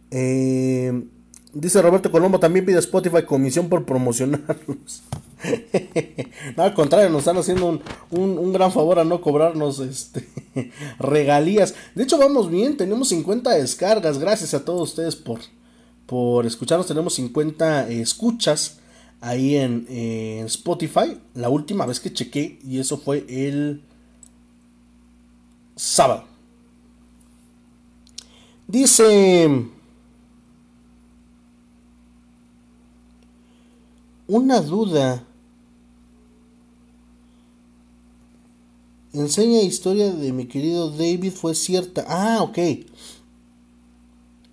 [0.09, 1.03] Eh,
[1.53, 5.03] dice Roberto Colombo, también pide Spotify comisión por promocionarlos.
[6.57, 7.79] no, al contrario, nos están haciendo
[8.11, 10.27] un, gran favor a no cobrarnos este,
[10.99, 11.75] regalías.
[11.95, 14.17] De hecho, vamos bien, tenemos 50 descargas.
[14.17, 15.39] Gracias a todos ustedes por,
[16.05, 16.87] por escucharnos.
[16.87, 18.79] Tenemos 50 escuchas
[19.21, 21.19] ahí en, en Spotify.
[21.35, 23.83] La última vez que chequé, y eso fue el
[25.75, 26.25] sábado.
[28.67, 29.69] Dice...
[34.27, 35.25] Una duda
[39.13, 42.03] Enseña historia de mi querido David fue cierta.
[42.07, 42.57] Ah, ok.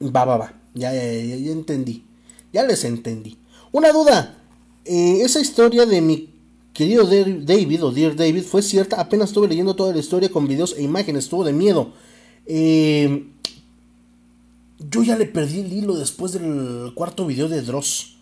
[0.03, 0.55] Va, va, va.
[0.75, 2.05] Ya, ya, ya, entendí.
[2.53, 3.39] Ya les entendí.
[3.73, 4.37] Una duda.
[4.85, 6.31] Eh, esa historia de mi
[6.73, 10.75] Querido David o Dear David, fue cierta, apenas estuve leyendo toda la historia con videos
[10.79, 11.93] e imágenes, estuvo de miedo.
[12.47, 13.27] Eh,
[14.79, 18.16] yo ya le perdí el hilo después del cuarto video de Dross.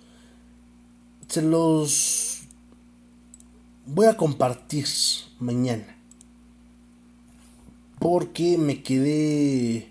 [1.28, 2.40] Se los
[3.86, 4.86] voy a compartir
[5.38, 5.96] mañana.
[7.98, 9.88] Porque me quedé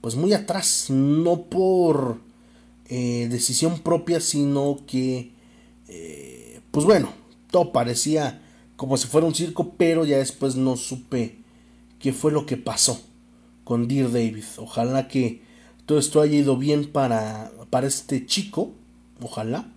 [0.00, 0.90] pues muy atrás.
[0.90, 2.20] No por
[2.88, 5.32] eh, decisión propia, sino que
[5.88, 7.12] eh, pues bueno,
[7.50, 8.42] todo parecía
[8.76, 11.38] como si fuera un circo, pero ya después no supe
[11.98, 13.00] qué fue lo que pasó
[13.64, 14.44] con Dear David.
[14.58, 15.42] Ojalá que
[15.86, 18.72] todo esto haya ido bien para, para este chico.
[19.20, 19.73] Ojalá.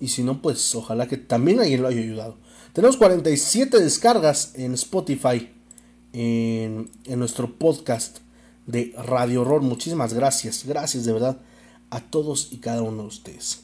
[0.00, 2.38] Y si no, pues ojalá que también alguien lo haya ayudado.
[2.72, 5.50] Tenemos 47 descargas en Spotify.
[6.12, 8.18] En, en nuestro podcast
[8.66, 9.62] de Radio Horror.
[9.62, 10.64] Muchísimas gracias.
[10.66, 11.38] Gracias de verdad
[11.90, 13.60] a todos y cada uno de ustedes.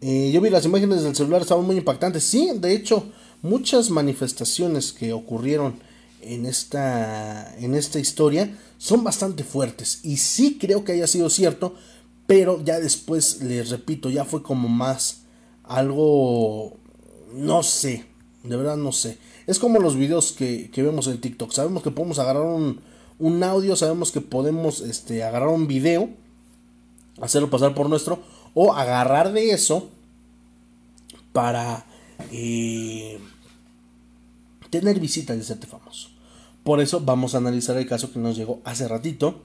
[0.00, 2.24] Eh, yo vi las imágenes del celular, estaban muy impactantes.
[2.24, 3.04] Sí, de hecho,
[3.42, 5.74] muchas manifestaciones que ocurrieron
[6.22, 10.00] en esta, en esta historia son bastante fuertes.
[10.02, 11.74] Y sí creo que haya sido cierto,
[12.26, 15.19] pero ya después, les repito, ya fue como más
[15.70, 16.76] algo,
[17.32, 18.04] no sé,
[18.42, 19.18] de verdad no sé.
[19.46, 21.52] Es como los videos que, vemos en TikTok.
[21.52, 22.80] Sabemos que podemos agarrar un,
[23.20, 26.10] un audio, sabemos que podemos este, agarrar un video,
[27.20, 28.20] hacerlo pasar por nuestro
[28.52, 29.88] o agarrar de eso
[31.32, 31.86] para
[32.32, 33.20] eh,
[34.70, 36.08] tener visitas y hacerte famoso.
[36.64, 39.40] Por eso vamos a analizar el caso que nos llegó hace ratito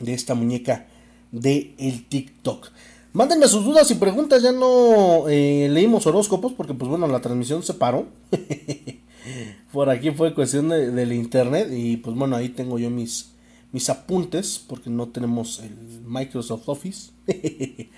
[0.00, 0.88] de esta muñeca
[1.30, 2.70] de el TikTok.
[3.12, 7.62] Mándenme sus dudas y preguntas, ya no eh, leímos horóscopos porque pues bueno, la transmisión
[7.62, 8.06] se paró.
[9.72, 13.32] Por aquí fue cuestión de, del internet y pues bueno, ahí tengo yo mis,
[13.70, 17.10] mis apuntes, porque no tenemos el Microsoft Office.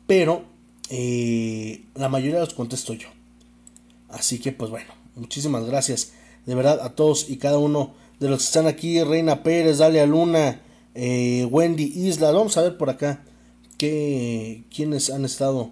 [0.07, 0.43] pero
[0.89, 3.09] eh, la mayoría los contesto yo.
[4.09, 6.13] Así que pues bueno, muchísimas gracias
[6.45, 10.05] de verdad a todos y cada uno de los que están aquí, Reina Pérez, Dalia
[10.05, 10.61] Luna,
[10.93, 12.31] eh, Wendy Isla.
[12.31, 13.23] Vamos a ver por acá
[13.77, 15.71] que, quienes han estado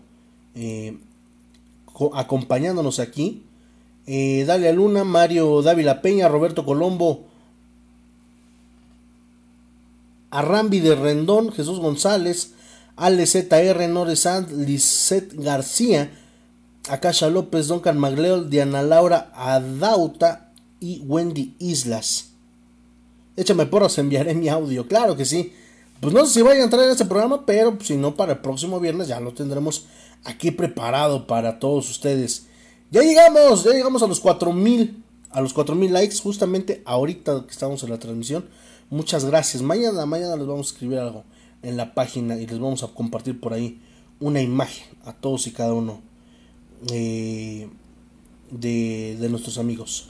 [0.55, 0.97] eh,
[2.13, 3.43] acompañándonos aquí.
[4.07, 7.27] Eh, Dalia Luna, Mario Dávila Peña, Roberto Colombo,
[10.31, 12.53] Arrambi de Rendón, Jesús González,
[12.99, 16.11] Ale ZR, Noresand, Lisette García,
[16.89, 22.31] Akasha López, Duncan Magleol, Diana Laura Adauta y Wendy Islas.
[23.37, 24.85] Échame porras, enviaré mi audio.
[24.85, 25.53] Claro que sí.
[26.01, 28.39] Pues no sé si vaya a entrar en este programa, pero si no, para el
[28.39, 29.85] próximo viernes ya lo tendremos
[30.25, 32.47] aquí preparado para todos ustedes.
[32.91, 37.81] Ya llegamos, ya llegamos a los 4000, a los 4000 likes, justamente ahorita que estamos
[37.83, 38.49] en la transmisión.
[38.89, 39.63] Muchas gracias.
[39.63, 41.23] Mañana, mañana les vamos a escribir algo
[41.61, 43.81] en la página y les vamos a compartir por ahí
[44.19, 46.01] una imagen a todos y cada uno
[46.91, 47.69] eh,
[48.51, 50.09] de, de nuestros amigos.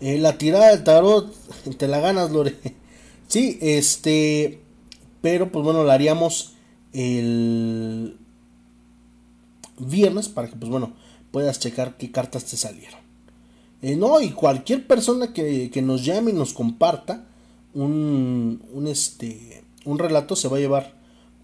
[0.00, 1.32] Eh, la tirada del tarot,
[1.78, 2.56] te la ganas, Lore.
[3.28, 4.60] Sí, este.
[5.22, 6.54] Pero pues bueno, la haríamos
[6.92, 8.16] el
[9.78, 10.94] viernes para que pues bueno
[11.30, 12.98] puedas checar qué cartas te salieron.
[13.82, 17.24] Eh, no, y cualquier persona que, que, nos llame y nos comparta
[17.72, 20.94] un, un, este, un relato se va a llevar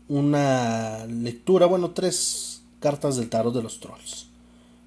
[0.09, 4.27] una lectura, bueno, tres cartas del tarot de los trolls.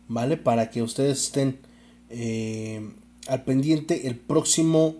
[0.08, 0.38] ¿Vale?
[0.38, 1.60] Para que ustedes estén
[2.10, 2.90] eh,
[3.28, 4.96] al pendiente el próximo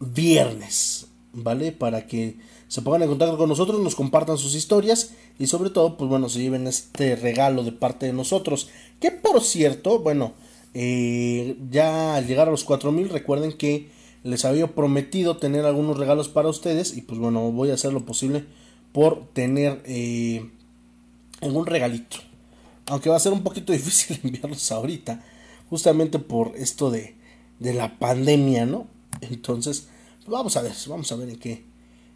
[0.00, 1.72] viernes, ¿vale?
[1.72, 2.36] Para que
[2.68, 6.28] se pongan en contacto con nosotros, nos compartan sus historias y sobre todo, pues bueno,
[6.28, 8.68] se lleven este regalo de parte de nosotros.
[9.00, 10.34] Que por cierto, bueno,
[10.74, 13.88] eh, ya al llegar a los 4000, recuerden que
[14.24, 18.04] les había prometido tener algunos regalos para ustedes y pues bueno, voy a hacer lo
[18.04, 18.44] posible
[18.92, 20.50] por tener eh,
[21.40, 22.16] algún regalito.
[22.86, 25.24] Aunque va a ser un poquito difícil enviarlos ahorita,
[25.70, 27.14] justamente por esto de
[27.58, 28.86] de la pandemia, ¿no?
[29.20, 29.88] Entonces,
[30.26, 31.64] vamos a ver, vamos a ver en qué,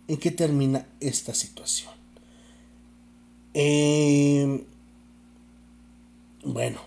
[0.06, 1.93] en qué termina esta situación.
[3.55, 4.64] Em,
[6.44, 6.80] bueno,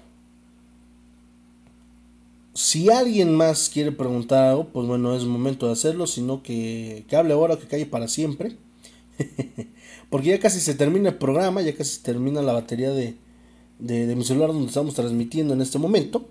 [2.53, 7.15] si alguien más quiere preguntar algo, pues bueno, es momento de hacerlo, sino que, que
[7.15, 8.57] hable ahora o que calle para siempre.
[10.09, 13.15] Porque ya casi se termina el programa, ya casi se termina la batería de,
[13.79, 16.29] de, mi celular donde estamos transmitiendo en este momento.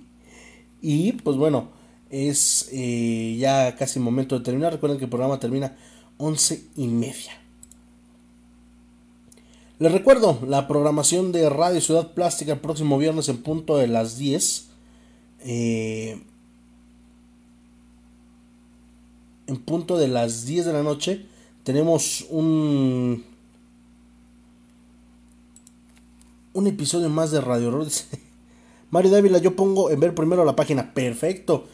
[0.82, 1.68] y pues bueno,
[2.10, 4.72] es eh, ya casi momento de terminar.
[4.72, 5.76] Recuerden que el programa termina
[6.16, 7.32] once y media.
[9.78, 14.16] Les recuerdo la programación de Radio Ciudad Plástica el próximo viernes en punto de las
[14.16, 14.70] 10.
[15.44, 16.20] Eh,
[19.46, 21.26] en punto de las 10 de la noche
[21.64, 23.22] tenemos un
[26.54, 27.88] un episodio más de Radio Horror.
[28.90, 30.94] Mario Dávila, yo pongo en ver primero la página.
[30.94, 31.66] Perfecto.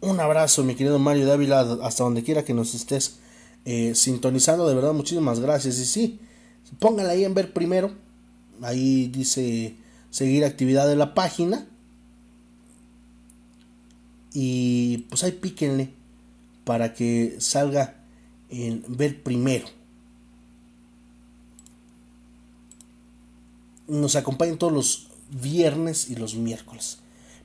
[0.00, 3.18] Un abrazo, mi querido Mario Dávila, hasta donde quiera que nos estés
[3.64, 4.68] eh, sintonizando.
[4.68, 5.78] De verdad, muchísimas gracias.
[5.78, 6.20] Y sí,
[6.80, 7.92] póngala ahí en ver primero.
[8.60, 9.76] Ahí dice
[10.10, 11.68] seguir actividad de la página.
[14.34, 15.90] Y pues ahí píquenle
[16.64, 17.96] para que salga
[18.48, 19.66] en ver primero.
[23.88, 26.98] Nos acompañen todos los viernes y los miércoles.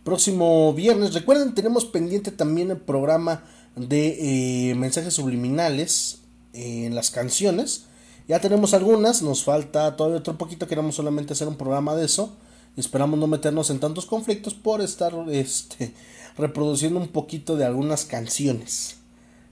[0.03, 3.43] Próximo viernes, recuerden, tenemos pendiente también el programa
[3.76, 6.19] de eh, mensajes subliminales
[6.53, 7.85] en las canciones.
[8.27, 12.35] Ya tenemos algunas, nos falta todavía otro poquito, queremos solamente hacer un programa de eso.
[12.76, 15.93] Esperamos no meternos en tantos conflictos por estar este,
[16.38, 18.97] reproduciendo un poquito de algunas canciones.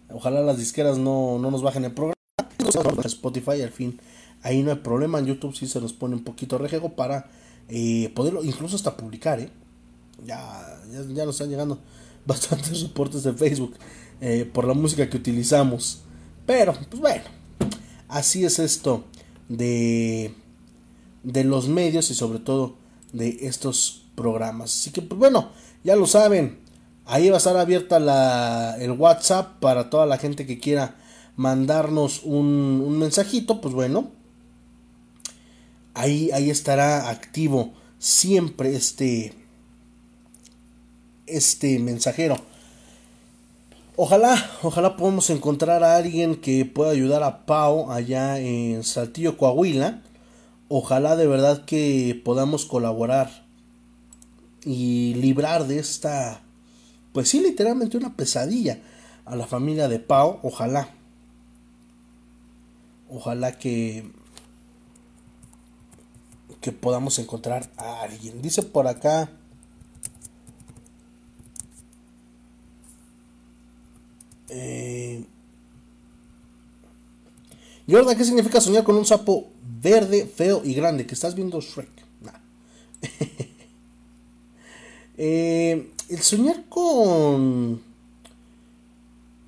[0.09, 2.15] Ojalá las disqueras no, nos bajen el programa.
[3.05, 3.99] Spotify al fin.
[4.41, 5.19] Ahí no hay problema.
[5.19, 7.29] En YouTube sí se nos pone un poquito rejego para
[7.69, 9.39] eh, poderlo incluso hasta publicar.
[9.39, 9.49] ¿eh?
[10.25, 11.79] Ya, ya, nos están llegando
[12.25, 13.75] bastantes reportes de Facebook
[14.21, 16.01] eh, por la música que utilizamos.
[16.45, 17.23] Pero, pues bueno,
[18.07, 19.05] así es esto
[19.49, 20.33] de,
[21.23, 22.75] de los medios y sobre todo
[23.13, 24.79] de estos programas.
[24.79, 25.49] Así que, pues bueno,
[25.83, 26.64] ya lo saben.
[27.05, 30.95] Ahí va a estar abierta la, el WhatsApp para toda la gente que quiera
[31.35, 33.61] mandarnos un, un mensajito.
[33.61, 34.09] Pues bueno,
[35.93, 39.33] ahí, ahí estará activo siempre este,
[41.27, 42.37] este mensajero.
[43.97, 50.01] Ojalá, ojalá podamos encontrar a alguien que pueda ayudar a Pau allá en Saltillo, Coahuila.
[50.67, 53.45] Ojalá de verdad que podamos colaborar
[54.65, 56.41] y librar de esta
[57.15, 58.81] pues sí, literalmente una pesadilla
[59.23, 60.41] a la familia de Pau.
[60.43, 60.89] Ojalá.
[63.07, 64.11] Ojalá que
[66.59, 68.41] que podamos encontrar a alguien.
[68.41, 69.29] Dice por acá.
[74.49, 75.23] Eh,
[77.87, 81.05] Jordan, ¿qué significa soñar con un sapo verde, feo y grande?
[81.07, 82.03] Que estás viendo Shrek.
[85.17, 87.81] eh, el soñar con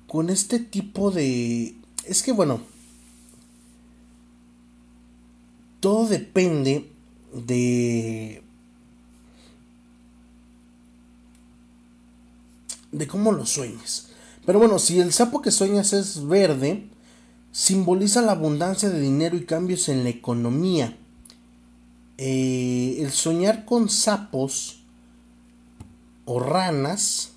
[0.06, 2.60] con este tipo de es que bueno
[5.80, 6.90] todo depende
[7.32, 8.42] de
[12.90, 14.08] de cómo lo sueñes.
[14.46, 16.88] Pero bueno si el sapo que sueñas es verde
[17.52, 20.96] simboliza la abundancia de dinero y cambios en la economía.
[22.16, 24.77] Eh, el soñar con sapos
[26.28, 27.30] o ranas,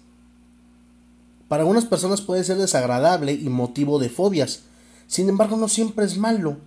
[1.48, 4.64] para algunas personas puede ser desagradable y motivo de fobias.
[5.08, 6.58] Sin embargo, no siempre es malo,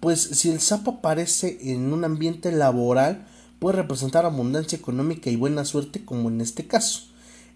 [0.00, 3.26] pues si el sapo aparece en un ambiente laboral,
[3.58, 7.08] puede representar abundancia económica y buena suerte, como en este caso.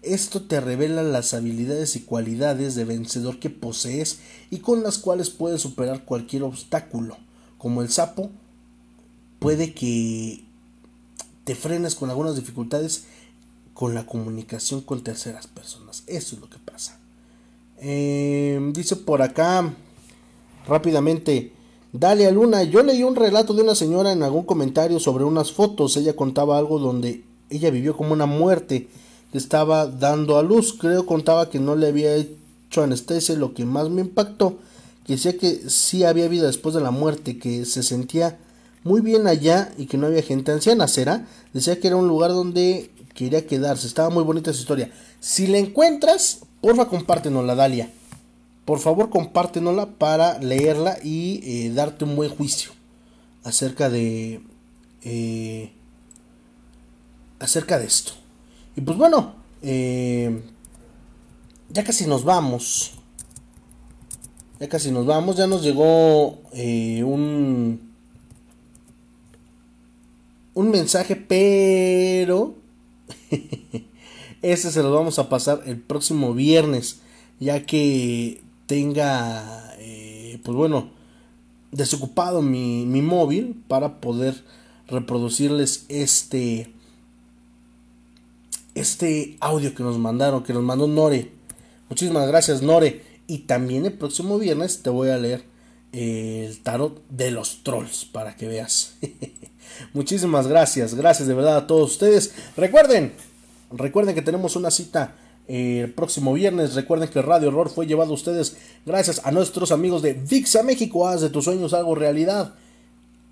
[0.03, 4.19] Esto te revela las habilidades y cualidades de vencedor que posees
[4.51, 7.17] y con las cuales puedes superar cualquier obstáculo.
[7.57, 8.29] Como el sapo,
[9.39, 10.43] puede que
[11.43, 13.05] te frenes con algunas dificultades
[13.81, 16.03] con la comunicación con terceras personas.
[16.05, 16.99] Eso es lo que pasa.
[17.79, 19.73] Em, dice por acá
[20.67, 21.51] rápidamente.
[21.91, 25.51] Dale a Luna, yo leí un relato de una señora en algún comentario sobre unas
[25.51, 25.97] fotos.
[25.97, 28.87] Ella contaba algo donde ella vivió como una muerte
[29.33, 30.77] estaba dando a luz.
[30.79, 33.33] Creo contaba que no le había hecho anestesia.
[33.35, 34.59] Lo que más me impactó,
[35.07, 38.37] que decía que sí había vida después de la muerte, que se sentía
[38.83, 40.87] muy bien allá y que no había gente anciana.
[40.87, 41.25] ¿Será?
[41.51, 43.87] Decía que era un lugar donde quería quedarse.
[43.87, 44.91] Estaba muy bonita su historia.
[45.19, 47.89] Si la encuentras, porfa, compártenosla, Dalia.
[48.65, 52.71] Por favor, compártenosla para leerla y eh, darte un buen juicio
[53.43, 54.41] acerca de.
[55.03, 55.71] Eh,
[57.39, 58.13] acerca de esto.
[58.75, 60.43] Y pues bueno, eh,
[61.69, 62.93] ya casi nos vamos.
[64.59, 65.37] Ya casi nos vamos.
[65.37, 67.91] Ya nos llegó un.
[70.53, 72.60] Un mensaje, pero
[74.41, 77.01] Este se lo vamos a pasar el próximo viernes,
[77.39, 80.89] ya que tenga, eh, pues bueno,
[81.71, 84.43] desocupado mi, mi móvil para poder
[84.87, 86.73] reproducirles este
[88.73, 91.31] este audio que nos mandaron, que nos mandó Nore.
[91.89, 93.03] Muchísimas gracias, Nore.
[93.27, 95.43] Y también el próximo viernes te voy a leer
[95.91, 98.95] el tarot de los trolls para que veas.
[99.93, 102.33] Muchísimas gracias, gracias de verdad a todos ustedes.
[102.57, 103.13] Recuerden,
[103.71, 105.15] recuerden que tenemos una cita
[105.47, 106.75] eh, el próximo viernes.
[106.75, 108.55] Recuerden que Radio Horror fue llevado a ustedes
[108.85, 111.07] gracias a nuestros amigos de VIXA México.
[111.07, 112.53] Haz de tus sueños algo realidad.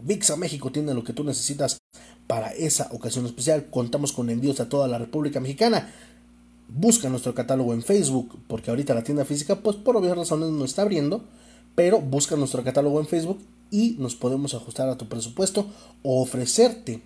[0.01, 1.77] VIXA México tiene lo que tú necesitas
[2.27, 3.67] para esa ocasión especial.
[3.69, 5.93] Contamos con envíos a toda la República Mexicana.
[6.67, 10.65] Busca nuestro catálogo en Facebook, porque ahorita la tienda física, pues por obvias razones no
[10.65, 11.23] está abriendo.
[11.76, 13.39] Pero busca nuestro catálogo en Facebook
[13.72, 15.68] y nos podemos ajustar a tu presupuesto
[16.04, 17.02] o ofrecerte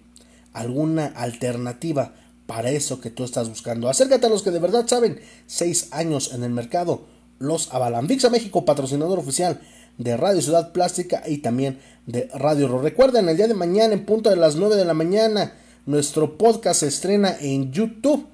[0.54, 2.14] alguna alternativa
[2.46, 3.90] para eso que tú estás buscando.
[3.90, 5.20] Acércate a los que de verdad saben.
[5.48, 7.06] Seis años en el mercado.
[7.40, 8.08] Los avalan.
[8.08, 9.60] VIXA México, patrocinador oficial
[9.98, 12.84] de Radio Ciudad Plástica y también de Radio Horror.
[12.84, 15.54] Recuerden, el día de mañana, en punto de las 9 de la mañana,
[15.86, 18.28] nuestro podcast se estrena en YouTube.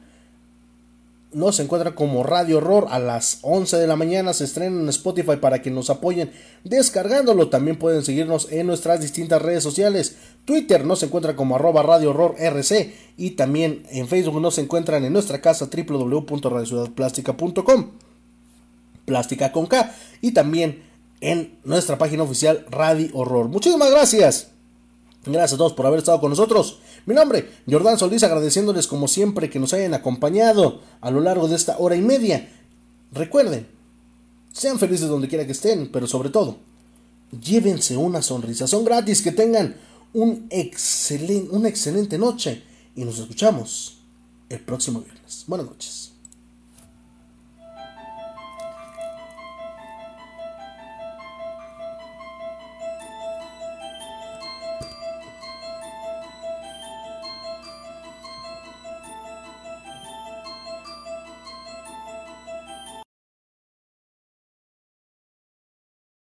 [1.31, 4.33] Nos encuentra como Radio Horror a las 11 de la mañana.
[4.33, 6.31] Se estrena en Spotify para que nos apoyen
[6.63, 7.49] descargándolo.
[7.49, 10.15] También pueden seguirnos en nuestras distintas redes sociales.
[10.45, 12.95] Twitter nos encuentra como arroba Radio Horror RC.
[13.15, 17.91] Y también en Facebook nos encuentran en nuestra casa www.radiociudadplástica.com.
[19.05, 19.95] Plástica con K.
[20.21, 20.81] Y también
[21.21, 23.49] en nuestra página oficial Radio Horror.
[23.49, 24.49] Muchísimas gracias.
[25.25, 26.79] Gracias a todos por haber estado con nosotros.
[27.09, 31.55] Mi nombre, Jordán Solís, agradeciéndoles como siempre que nos hayan acompañado a lo largo de
[31.55, 32.47] esta hora y media.
[33.11, 33.65] Recuerden,
[34.53, 36.57] sean felices donde quiera que estén, pero sobre todo,
[37.43, 38.67] llévense una sonrisa.
[38.67, 39.75] Son gratis, que tengan
[40.13, 40.47] un
[41.49, 42.61] una excelente noche
[42.95, 43.97] y nos escuchamos
[44.47, 45.45] el próximo viernes.
[45.47, 46.08] Buenas noches.